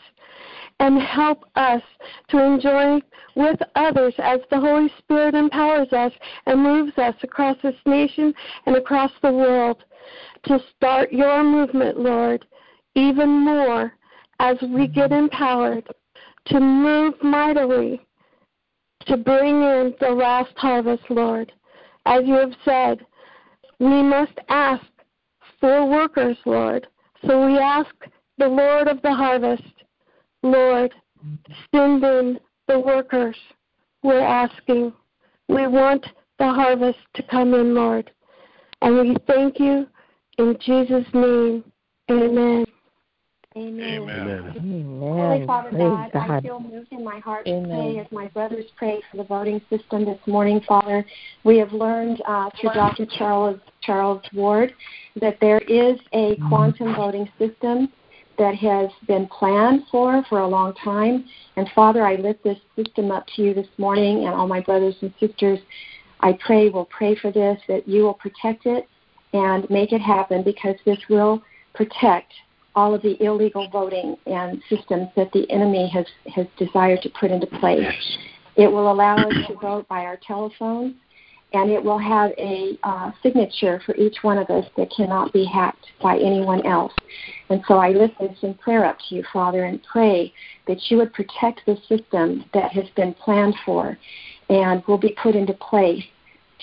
and 0.81 1.01
help 1.01 1.45
us 1.55 1.83
to 2.31 2.43
enjoy 2.43 3.01
with 3.37 3.61
others 3.77 4.15
as 4.19 4.41
the 4.51 4.59
Holy 4.59 4.91
Spirit 4.99 5.35
empowers 5.35 5.93
us 5.93 6.13
and 6.47 6.63
moves 6.63 6.97
us 6.99 7.15
across 7.23 7.57
this 7.63 7.77
nation 7.87 8.35
and 8.67 8.77
across 8.77 9.13
the 9.23 9.33
world 9.33 9.85
to 10.47 10.59
start 10.75 11.13
your 11.13 11.45
movement, 11.45 12.01
Lord, 12.01 12.47
even 12.95 13.29
more 13.29 13.93
as 14.41 14.57
we 14.63 14.69
mm-hmm. 14.69 14.95
get 14.95 15.13
empowered 15.13 15.87
to 16.47 16.59
move 16.59 17.15
mightily 17.23 18.01
to 19.07 19.17
bring 19.17 19.63
in 19.63 19.95
the 20.01 20.11
last 20.11 20.53
harvest, 20.57 21.05
Lord. 21.11 21.53
As 22.07 22.23
you 22.25 22.35
have 22.35 22.55
said, 22.65 23.07
we 23.79 24.03
must 24.03 24.39
ask 24.49 24.85
for 25.61 25.87
workers, 25.87 26.37
Lord. 26.45 26.87
So 27.27 27.47
we 27.47 27.59
ask 27.59 27.95
the 28.39 28.49
Lord 28.49 28.89
of 28.89 29.03
the 29.03 29.15
harvest, 29.15 29.63
Lord, 30.43 30.95
send 31.75 32.03
in 32.05 32.39
the 32.69 32.79
workers. 32.79 33.37
We're 34.03 34.21
asking. 34.21 34.93
We 35.49 35.67
want 35.67 36.07
the 36.39 36.47
harvest 36.47 36.99
to 37.15 37.23
come 37.25 37.55
in, 37.55 37.75
Lord. 37.75 38.11
And 38.83 38.99
we 38.99 39.17
thank 39.27 39.59
you 39.59 39.87
in 40.39 40.57
Jesus' 40.61 41.07
name. 41.13 41.65
Amen. 42.11 42.65
Amen. 43.57 43.83
Amen. 43.83 44.55
Amen. 44.57 45.01
Holy 45.01 45.47
Father 45.47 45.71
God, 45.73 46.13
God, 46.13 46.31
I 46.31 46.41
feel 46.41 46.61
moved 46.61 46.93
in 46.93 47.05
my 47.05 47.19
heart 47.19 47.49
Amen. 47.49 47.69
to 47.69 47.75
pray 47.75 47.99
as 47.99 48.07
my 48.13 48.29
brothers 48.29 48.65
pray 48.77 49.03
for 49.11 49.17
the 49.17 49.25
voting 49.25 49.61
system 49.69 50.05
this 50.05 50.21
morning, 50.27 50.61
Father. 50.69 51.05
We 51.43 51.59
have 51.59 51.73
learned 51.73 52.23
uh, 52.29 52.51
through 52.61 52.71
Dr. 52.75 53.07
Charles 53.19 53.59
Charles 53.83 54.23
Ward 54.33 54.73
that 55.21 55.39
there 55.41 55.59
is 55.59 55.99
a 56.13 56.37
quantum 56.49 56.95
voting 56.95 57.29
system 57.41 57.89
that 58.41 58.55
has 58.55 58.89
been 59.07 59.29
planned 59.29 59.83
for 59.91 60.25
for 60.31 60.41
a 60.41 60.49
long 60.49 60.73
time. 60.83 61.27
And 61.57 61.69
Father, 61.75 62.03
I 62.03 62.17
lift 62.17 62.43
this 62.43 62.57
system 62.75 63.11
up 63.11 63.27
to 63.37 63.43
you 63.43 63.53
this 63.53 63.69
morning, 63.77 64.25
and 64.25 64.35
all 64.35 64.47
my 64.47 64.61
brothers 64.61 64.95
and 65.03 65.13
sisters. 65.21 65.59
I 66.21 66.39
pray, 66.45 66.71
will 66.71 66.87
pray 66.87 67.15
for 67.17 67.31
this, 67.31 67.61
that 67.69 67.87
you 67.87 68.03
will 68.03 68.15
protect 68.15 68.65
it 68.65 68.89
and 69.35 69.69
make 69.69 69.93
it 69.93 70.01
happen 70.01 70.43
because 70.43 70.77
this 70.87 70.99
will 71.11 71.43
protect 71.75 72.33
all 72.75 72.95
of 72.95 73.03
the 73.03 73.23
illegal 73.23 73.69
voting 73.69 74.17
and 74.27 74.63
systems 74.71 75.09
that 75.17 75.31
the 75.33 75.49
enemy 75.51 75.87
has, 75.89 76.07
has 76.35 76.47
desired 76.57 77.03
to 77.03 77.11
put 77.11 77.31
into 77.31 77.47
place. 77.47 78.19
It 78.57 78.69
will 78.69 78.91
allow 78.91 79.17
us 79.17 79.35
to 79.49 79.55
vote 79.55 79.87
by 79.89 80.07
our 80.07 80.19
telephones, 80.27 80.95
and 81.53 81.71
it 81.71 81.83
will 81.83 81.99
have 81.99 82.31
a 82.39 82.79
uh, 82.83 83.11
signature 83.23 83.83
for 83.85 83.95
each 83.97 84.19
one 84.23 84.39
of 84.39 84.49
us 84.51 84.65
that 84.77 84.91
cannot 84.97 85.33
be 85.33 85.45
hacked 85.45 85.87
by 86.01 86.17
anyone 86.17 86.65
else. 86.65 86.93
And 87.49 87.63
so 87.67 87.75
I 87.75 87.91
lift 87.91 88.19
this 88.21 88.37
in 88.43 88.55
prayer 88.55 88.85
up 88.85 88.99
to 89.09 89.17
you, 89.17 89.25
Father, 89.33 89.65
and 89.65 89.83
pray 89.83 90.33
that 90.69 90.79
you 90.89 90.99
would 90.99 91.13
protect 91.13 91.63
the 91.67 91.77
system 91.89 92.45
that 92.55 92.71
has 92.73 92.87
been 92.95 93.15
planned 93.15 93.57
for 93.65 93.99
and 94.49 94.83
will 94.87 94.99
be 94.99 95.17
put 95.21 95.35
into 95.35 95.55
place 95.55 96.05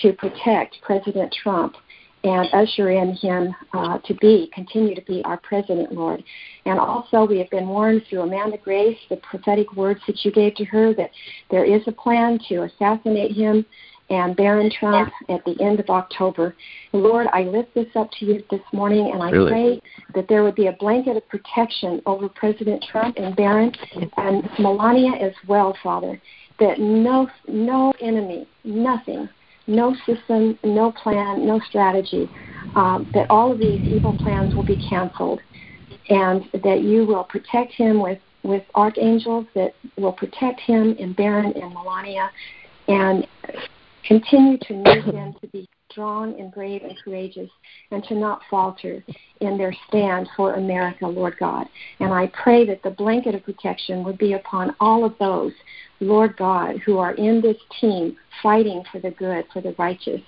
to 0.02 0.14
protect 0.14 0.78
President 0.82 1.36
Trump 1.44 1.76
and 2.24 2.50
usher 2.54 2.92
in 2.92 3.14
him 3.16 3.56
uh, 3.74 4.00
to 4.00 4.14
be, 4.16 4.50
continue 4.54 4.96
to 4.96 5.02
be 5.04 5.22
our 5.24 5.38
president, 5.38 5.92
Lord. 5.92 6.24
And 6.66 6.80
also, 6.80 7.26
we 7.26 7.38
have 7.38 7.50
been 7.50 7.68
warned 7.68 8.04
through 8.10 8.22
Amanda 8.22 8.58
Grace, 8.58 8.98
the 9.10 9.18
prophetic 9.18 9.74
words 9.76 10.00
that 10.08 10.26
you 10.26 10.32
gave 10.32 10.56
to 10.56 10.66
her, 10.66 10.94
that 10.96 11.12
there 11.52 11.64
is 11.64 11.82
a 11.88 11.92
plan 11.92 12.40
to 12.50 12.64
assassinate 12.64 13.34
him 13.34 13.66
and 14.10 14.36
Barron 14.36 14.72
Trump 14.72 15.12
at 15.30 15.44
the 15.46 15.56
end 15.62 15.80
of 15.80 15.90
October. 15.90 16.56
Lord, 16.94 17.28
I 17.34 17.44
lift 17.44 17.74
this 17.74 17.88
up 17.96 18.10
to 18.20 18.26
you 18.26 18.44
this 18.50 18.62
morning, 18.72 19.12
and 19.12 19.22
I 19.22 19.32
Really? 19.32 19.52
pray 19.52 19.82
that 20.16 20.28
there 20.28 20.44
would 20.44 20.56
be 20.56 20.68
a 20.68 20.72
blanket 20.74 21.18
of 21.18 21.28
protection 21.28 22.02
over 22.06 22.30
President 22.30 22.84
Trump 22.90 23.18
and 23.18 23.36
Barron 23.36 23.74
and 24.18 24.50
Melania 24.60 25.14
as 25.14 25.34
well, 25.48 25.76
Father. 25.84 26.20
That 26.60 26.80
no 26.80 27.30
no 27.48 27.94
enemy, 28.02 28.48
nothing, 28.64 29.30
no 29.68 29.96
system, 30.06 30.58
no 30.64 30.92
plan, 30.92 31.46
no 31.46 31.60
strategy, 31.60 32.30
um, 32.76 33.06
that 33.14 33.30
all 33.30 33.52
of 33.52 33.60
these 33.60 33.82
evil 33.86 34.14
plans 34.14 34.56
will 34.56 34.64
be 34.64 34.78
canceled, 34.78 35.42
and 36.10 36.44
that 36.64 36.82
you 36.82 37.06
will 37.06 37.26
protect 37.26 37.74
him 37.74 38.00
with 38.02 38.20
with 38.44 38.64
archangels 38.76 39.46
that 39.54 39.76
will 39.98 40.14
protect 40.14 40.62
him 40.62 40.96
and 41.00 41.16
Barron 41.16 41.54
and 41.54 41.74
Melania, 41.74 42.32
and 42.88 43.28
continue 44.08 44.58
to 44.58 44.74
move 44.74 45.06
them 45.06 45.36
to 45.42 45.48
be 45.48 45.68
strong 45.92 46.40
and 46.40 46.54
brave 46.54 46.84
and 46.84 46.98
courageous 47.04 47.50
and 47.92 48.04
to 48.06 48.16
not 48.16 48.42
falter 48.50 49.04
in 49.42 49.58
their 49.58 49.76
stand 49.88 50.28
for 50.36 50.54
America, 50.54 51.06
Lord 51.08 51.36
God. 51.40 51.68
And 52.00 52.14
I 52.14 52.32
pray 52.42 52.66
that 52.68 52.84
the 52.84 52.92
blanket 52.92 53.36
of 53.36 53.44
protection 53.44 54.04
would 54.04 54.18
be 54.18 54.34
upon 54.34 54.76
all 54.80 55.04
of 55.04 55.16
those, 55.20 55.54
Lord 56.00 56.38
God, 56.38 56.78
who 56.86 56.98
are 56.98 57.14
in 57.14 57.42
this 57.42 57.58
team 57.82 58.16
fighting 58.44 58.84
for 58.92 59.00
the 59.00 59.12
good, 59.12 59.46
for 59.52 59.62
the 59.62 59.74
righteous, 59.80 60.22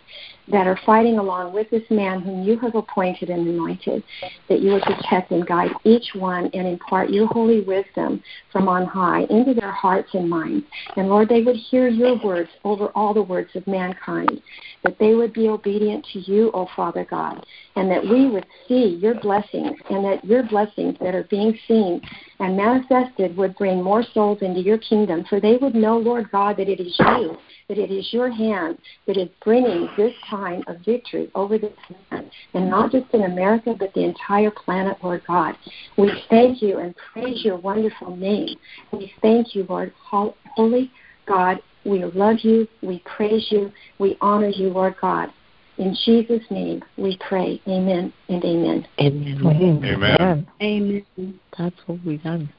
that 0.51 0.65
are 0.65 0.79
fighting 0.83 1.19
along 1.19 1.53
with 1.53 1.69
this 1.69 1.83
man 1.91 2.21
whom 2.21 2.41
you 2.43 2.57
have 2.59 2.73
appointed 2.73 3.29
and 3.29 3.47
anointed, 3.47 4.03
that 4.47 4.61
you 4.61 4.71
would 4.71 4.81
protect 4.81 5.31
and 5.31 5.45
guide 5.45 5.71
each 5.83 6.15
one 6.15 6.49
and 6.53 6.67
impart 6.67 7.11
your 7.11 7.27
holy 7.27 7.61
wisdom 7.61 8.23
from 8.51 8.67
on 8.67 8.85
high 8.85 9.21
into 9.29 9.53
their 9.53 9.71
hearts 9.71 10.09
and 10.13 10.27
minds. 10.27 10.65
And 10.97 11.07
Lord, 11.07 11.29
they 11.29 11.43
would 11.43 11.55
hear 11.55 11.87
your 11.87 12.17
words 12.23 12.49
over 12.63 12.87
all 12.95 13.13
the 13.13 13.21
words 13.21 13.51
of 13.55 13.67
mankind, 13.67 14.41
that 14.83 14.97
they 14.97 15.13
would 15.13 15.33
be 15.33 15.47
obedient 15.47 16.05
to 16.13 16.19
you, 16.19 16.49
O 16.53 16.67
Father 16.75 17.05
God, 17.07 17.45
and 17.75 17.91
that 17.91 18.03
we 18.03 18.27
would 18.29 18.47
see 18.67 18.97
your 18.99 19.15
blessings, 19.21 19.77
and 19.91 20.03
that 20.03 20.25
your 20.25 20.43
blessings 20.43 20.95
that 20.99 21.13
are 21.13 21.27
being 21.29 21.57
seen 21.67 22.01
and 22.39 22.57
manifested 22.57 23.35
would 23.37 23.55
bring 23.55 23.83
more 23.83 24.03
souls 24.13 24.39
into 24.41 24.61
your 24.61 24.77
kingdom, 24.79 25.25
for 25.29 25.39
they 25.39 25.57
would 25.61 25.75
know, 25.75 25.97
Lord 25.97 26.31
God, 26.31 26.57
that 26.57 26.69
it 26.69 26.79
is 26.79 26.95
you, 26.99 27.37
that 27.67 27.77
it 27.77 27.91
is 27.91 28.07
your 28.11 28.29
hand 28.31 28.77
that 29.07 29.17
is 29.17 29.29
bringing 29.43 29.89
this 29.97 30.13
time 30.29 30.63
of 30.67 30.77
victory 30.85 31.29
over 31.35 31.57
this 31.57 31.73
land, 32.11 32.31
and 32.53 32.69
not 32.69 32.91
just 32.91 33.05
in 33.13 33.23
America, 33.23 33.75
but 33.77 33.93
the 33.93 34.03
entire 34.03 34.51
planet, 34.51 34.97
Lord 35.03 35.23
God. 35.27 35.55
We 35.97 36.11
thank 36.29 36.61
you 36.61 36.79
and 36.79 36.95
praise 37.13 37.43
your 37.43 37.57
wonderful 37.57 38.15
name. 38.15 38.57
We 38.91 39.11
thank 39.21 39.55
you, 39.55 39.65
Lord, 39.67 39.93
holy 40.09 40.91
God. 41.27 41.59
We 41.85 42.03
love 42.03 42.37
you. 42.41 42.67
We 42.81 43.01
praise 43.05 43.47
you. 43.49 43.71
We 43.99 44.17
honor 44.21 44.49
you, 44.49 44.69
Lord 44.69 44.95
God. 45.01 45.29
In 45.77 45.95
Jesus' 46.05 46.43
name 46.51 46.83
we 46.97 47.17
pray. 47.27 47.61
Amen 47.67 48.11
and 48.27 48.43
amen. 48.43 48.87
Amen. 48.99 49.81
Amen. 49.85 50.47
Amen. 50.61 51.39
That's 51.57 51.75
what 51.85 52.03
we 52.03 52.17
done. 52.17 52.49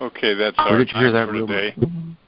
Okay, 0.00 0.34
that's 0.34 0.56
Where 0.56 0.68
our 0.68 0.78
did 0.78 0.90
you 0.92 0.98
hear 0.98 1.12
that, 1.12 1.28
for 1.28 1.34
today. 1.34 1.74
Um, 1.78 2.26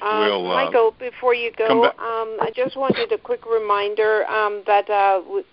We'll, 0.00 0.50
uh, 0.50 0.64
Michael, 0.64 0.94
before 0.98 1.34
you 1.34 1.52
go, 1.56 1.82
back- 1.82 1.98
um, 2.00 2.36
I 2.40 2.50
just 2.54 2.76
wanted 2.76 3.12
a 3.12 3.18
quick 3.18 3.46
reminder 3.46 4.26
um, 4.26 4.62
that 4.66 4.88
uh, 4.90 5.20
w- 5.20 5.44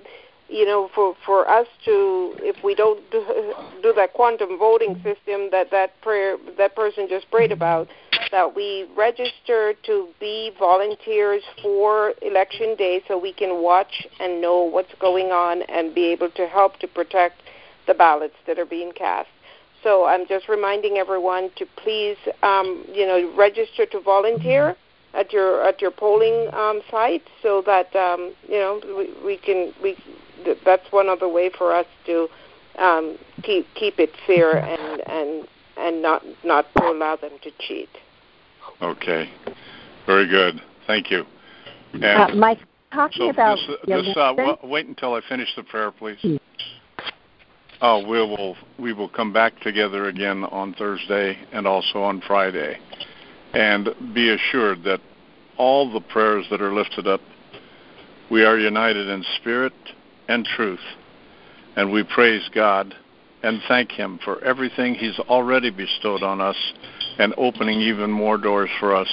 you 0.48 0.66
know, 0.66 0.90
for 0.96 1.16
for 1.26 1.48
us 1.48 1.68
to, 1.86 2.34
if 2.40 2.64
we 2.64 2.74
don't 2.74 3.00
do, 3.12 3.54
do 3.84 3.94
that 3.94 4.14
quantum 4.14 4.58
voting 4.58 4.96
system 5.04 5.50
that 5.52 5.70
that 5.72 6.02
prayer 6.02 6.38
that 6.58 6.76
person 6.76 7.08
just 7.08 7.30
prayed 7.30 7.52
about, 7.52 7.88
that 8.32 8.56
we 8.56 8.88
register 8.98 9.74
to 9.86 10.08
be 10.20 10.52
volunteers 10.58 11.44
for 11.62 12.14
election 12.24 12.76
day, 12.76 13.04
so 13.08 13.20
we 13.20 13.34
can 13.34 13.62
watch 13.62 14.08
and 14.20 14.42
know 14.42 14.64
what's 14.64 14.94
going 15.00 15.28
on 15.28 15.62
and 15.64 15.94
be 15.94 16.06
able 16.06 16.32
to 16.32 16.48
help 16.48 16.80
to 16.80 16.88
protect 16.88 17.42
the 17.86 17.94
ballots 17.94 18.36
that 18.48 18.58
are 18.58 18.66
being 18.66 18.92
cast. 18.94 19.30
So 19.84 20.06
I'm 20.06 20.28
just 20.28 20.50
reminding 20.50 20.98
everyone 20.98 21.52
to 21.58 21.66
please, 21.78 22.18
um, 22.44 22.86
you 22.92 23.06
know, 23.06 23.34
register 23.38 23.86
to 23.88 24.02
volunteer 24.02 24.76
at 25.14 25.32
your 25.32 25.66
at 25.68 25.82
your 25.82 25.92
polling 25.92 26.50
um, 26.54 26.82
site, 26.92 27.24
so 27.42 27.64
that 27.66 27.96
um, 27.96 28.34
you 28.48 28.60
know 28.60 28.82
we, 28.98 29.26
we 29.26 29.38
can 29.38 29.74
we 29.82 29.96
that's 30.66 30.92
one 30.92 31.10
other 31.10 31.28
way 31.28 31.50
for 31.58 31.74
us 31.74 31.86
to 32.06 32.28
um, 32.78 33.18
keep 33.44 33.66
keep 33.76 34.00
it 34.00 34.12
fair 34.28 34.58
and 34.58 35.02
and 35.08 35.48
and 35.78 36.02
not 36.02 36.24
not 36.44 36.66
to 36.76 36.84
allow 36.84 37.16
them 37.16 37.32
to 37.44 37.52
cheat. 37.60 37.90
Okay. 38.82 39.30
Very 40.06 40.28
good. 40.28 40.62
Thank 40.88 41.12
you. 41.12 41.26
And 41.94 42.06
Uh, 42.06 42.36
Mike, 42.36 42.60
talking 42.92 43.28
so 43.28 43.30
about 43.30 43.58
this, 43.88 44.06
this 44.06 44.18
uh, 44.18 44.34
w- 44.34 44.58
wait 44.64 44.88
until 44.88 45.14
I 45.14 45.22
finish 45.28 45.50
the 45.56 45.64
prayer, 45.64 45.92
please. 45.92 46.40
Oh, 47.82 48.06
we 48.06 48.20
will 48.20 48.58
we 48.78 48.92
will 48.92 49.08
come 49.08 49.32
back 49.32 49.60
together 49.62 50.10
again 50.10 50.44
on 50.44 50.74
Thursday 50.74 51.38
and 51.54 51.66
also 51.66 52.02
on 52.02 52.22
Friday, 52.28 52.78
and 53.54 53.90
be 54.14 54.30
assured 54.30 54.84
that 54.84 55.00
all 55.58 55.92
the 55.92 56.02
prayers 56.02 56.46
that 56.52 56.62
are 56.62 56.74
lifted 56.74 57.08
up, 57.08 57.22
we 58.30 58.44
are 58.44 58.58
united 58.58 59.08
in 59.08 59.24
spirit 59.40 59.74
and 60.28 60.46
truth, 60.46 60.80
and 61.78 61.90
we 61.90 62.04
praise 62.04 62.48
God 62.54 62.94
and 63.44 63.62
thank 63.70 63.92
Him 63.92 64.20
for 64.26 64.44
everything 64.44 64.94
He's 64.96 65.18
already 65.20 65.70
bestowed 65.70 66.22
on 66.22 66.42
us, 66.42 66.58
and 67.18 67.34
opening 67.38 67.80
even 67.80 68.12
more 68.12 68.38
doors 68.38 68.70
for 68.82 68.94
us, 68.94 69.08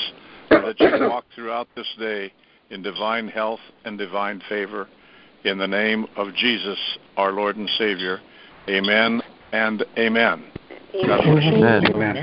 that 0.51 0.75
you 0.81 1.09
walk 1.09 1.25
throughout 1.37 1.69
this 1.77 1.87
day 2.01 2.33
in 2.71 2.83
divine 2.83 3.29
health 3.29 3.61
and 3.85 3.97
divine 3.97 4.43
favor. 4.49 4.89
In 5.45 5.59
the 5.59 5.69
name 5.69 6.07
of 6.17 6.35
Jesus, 6.35 6.79
our 7.17 7.31
Lord 7.31 7.57
and 7.57 7.71
Savior. 7.79 8.21
Amen 8.69 9.23
and 9.53 9.85
amen. 9.99 10.45
God 11.07 11.23
bless. 11.25 11.45
Amen. 11.45 11.87
Amen. 11.95 12.17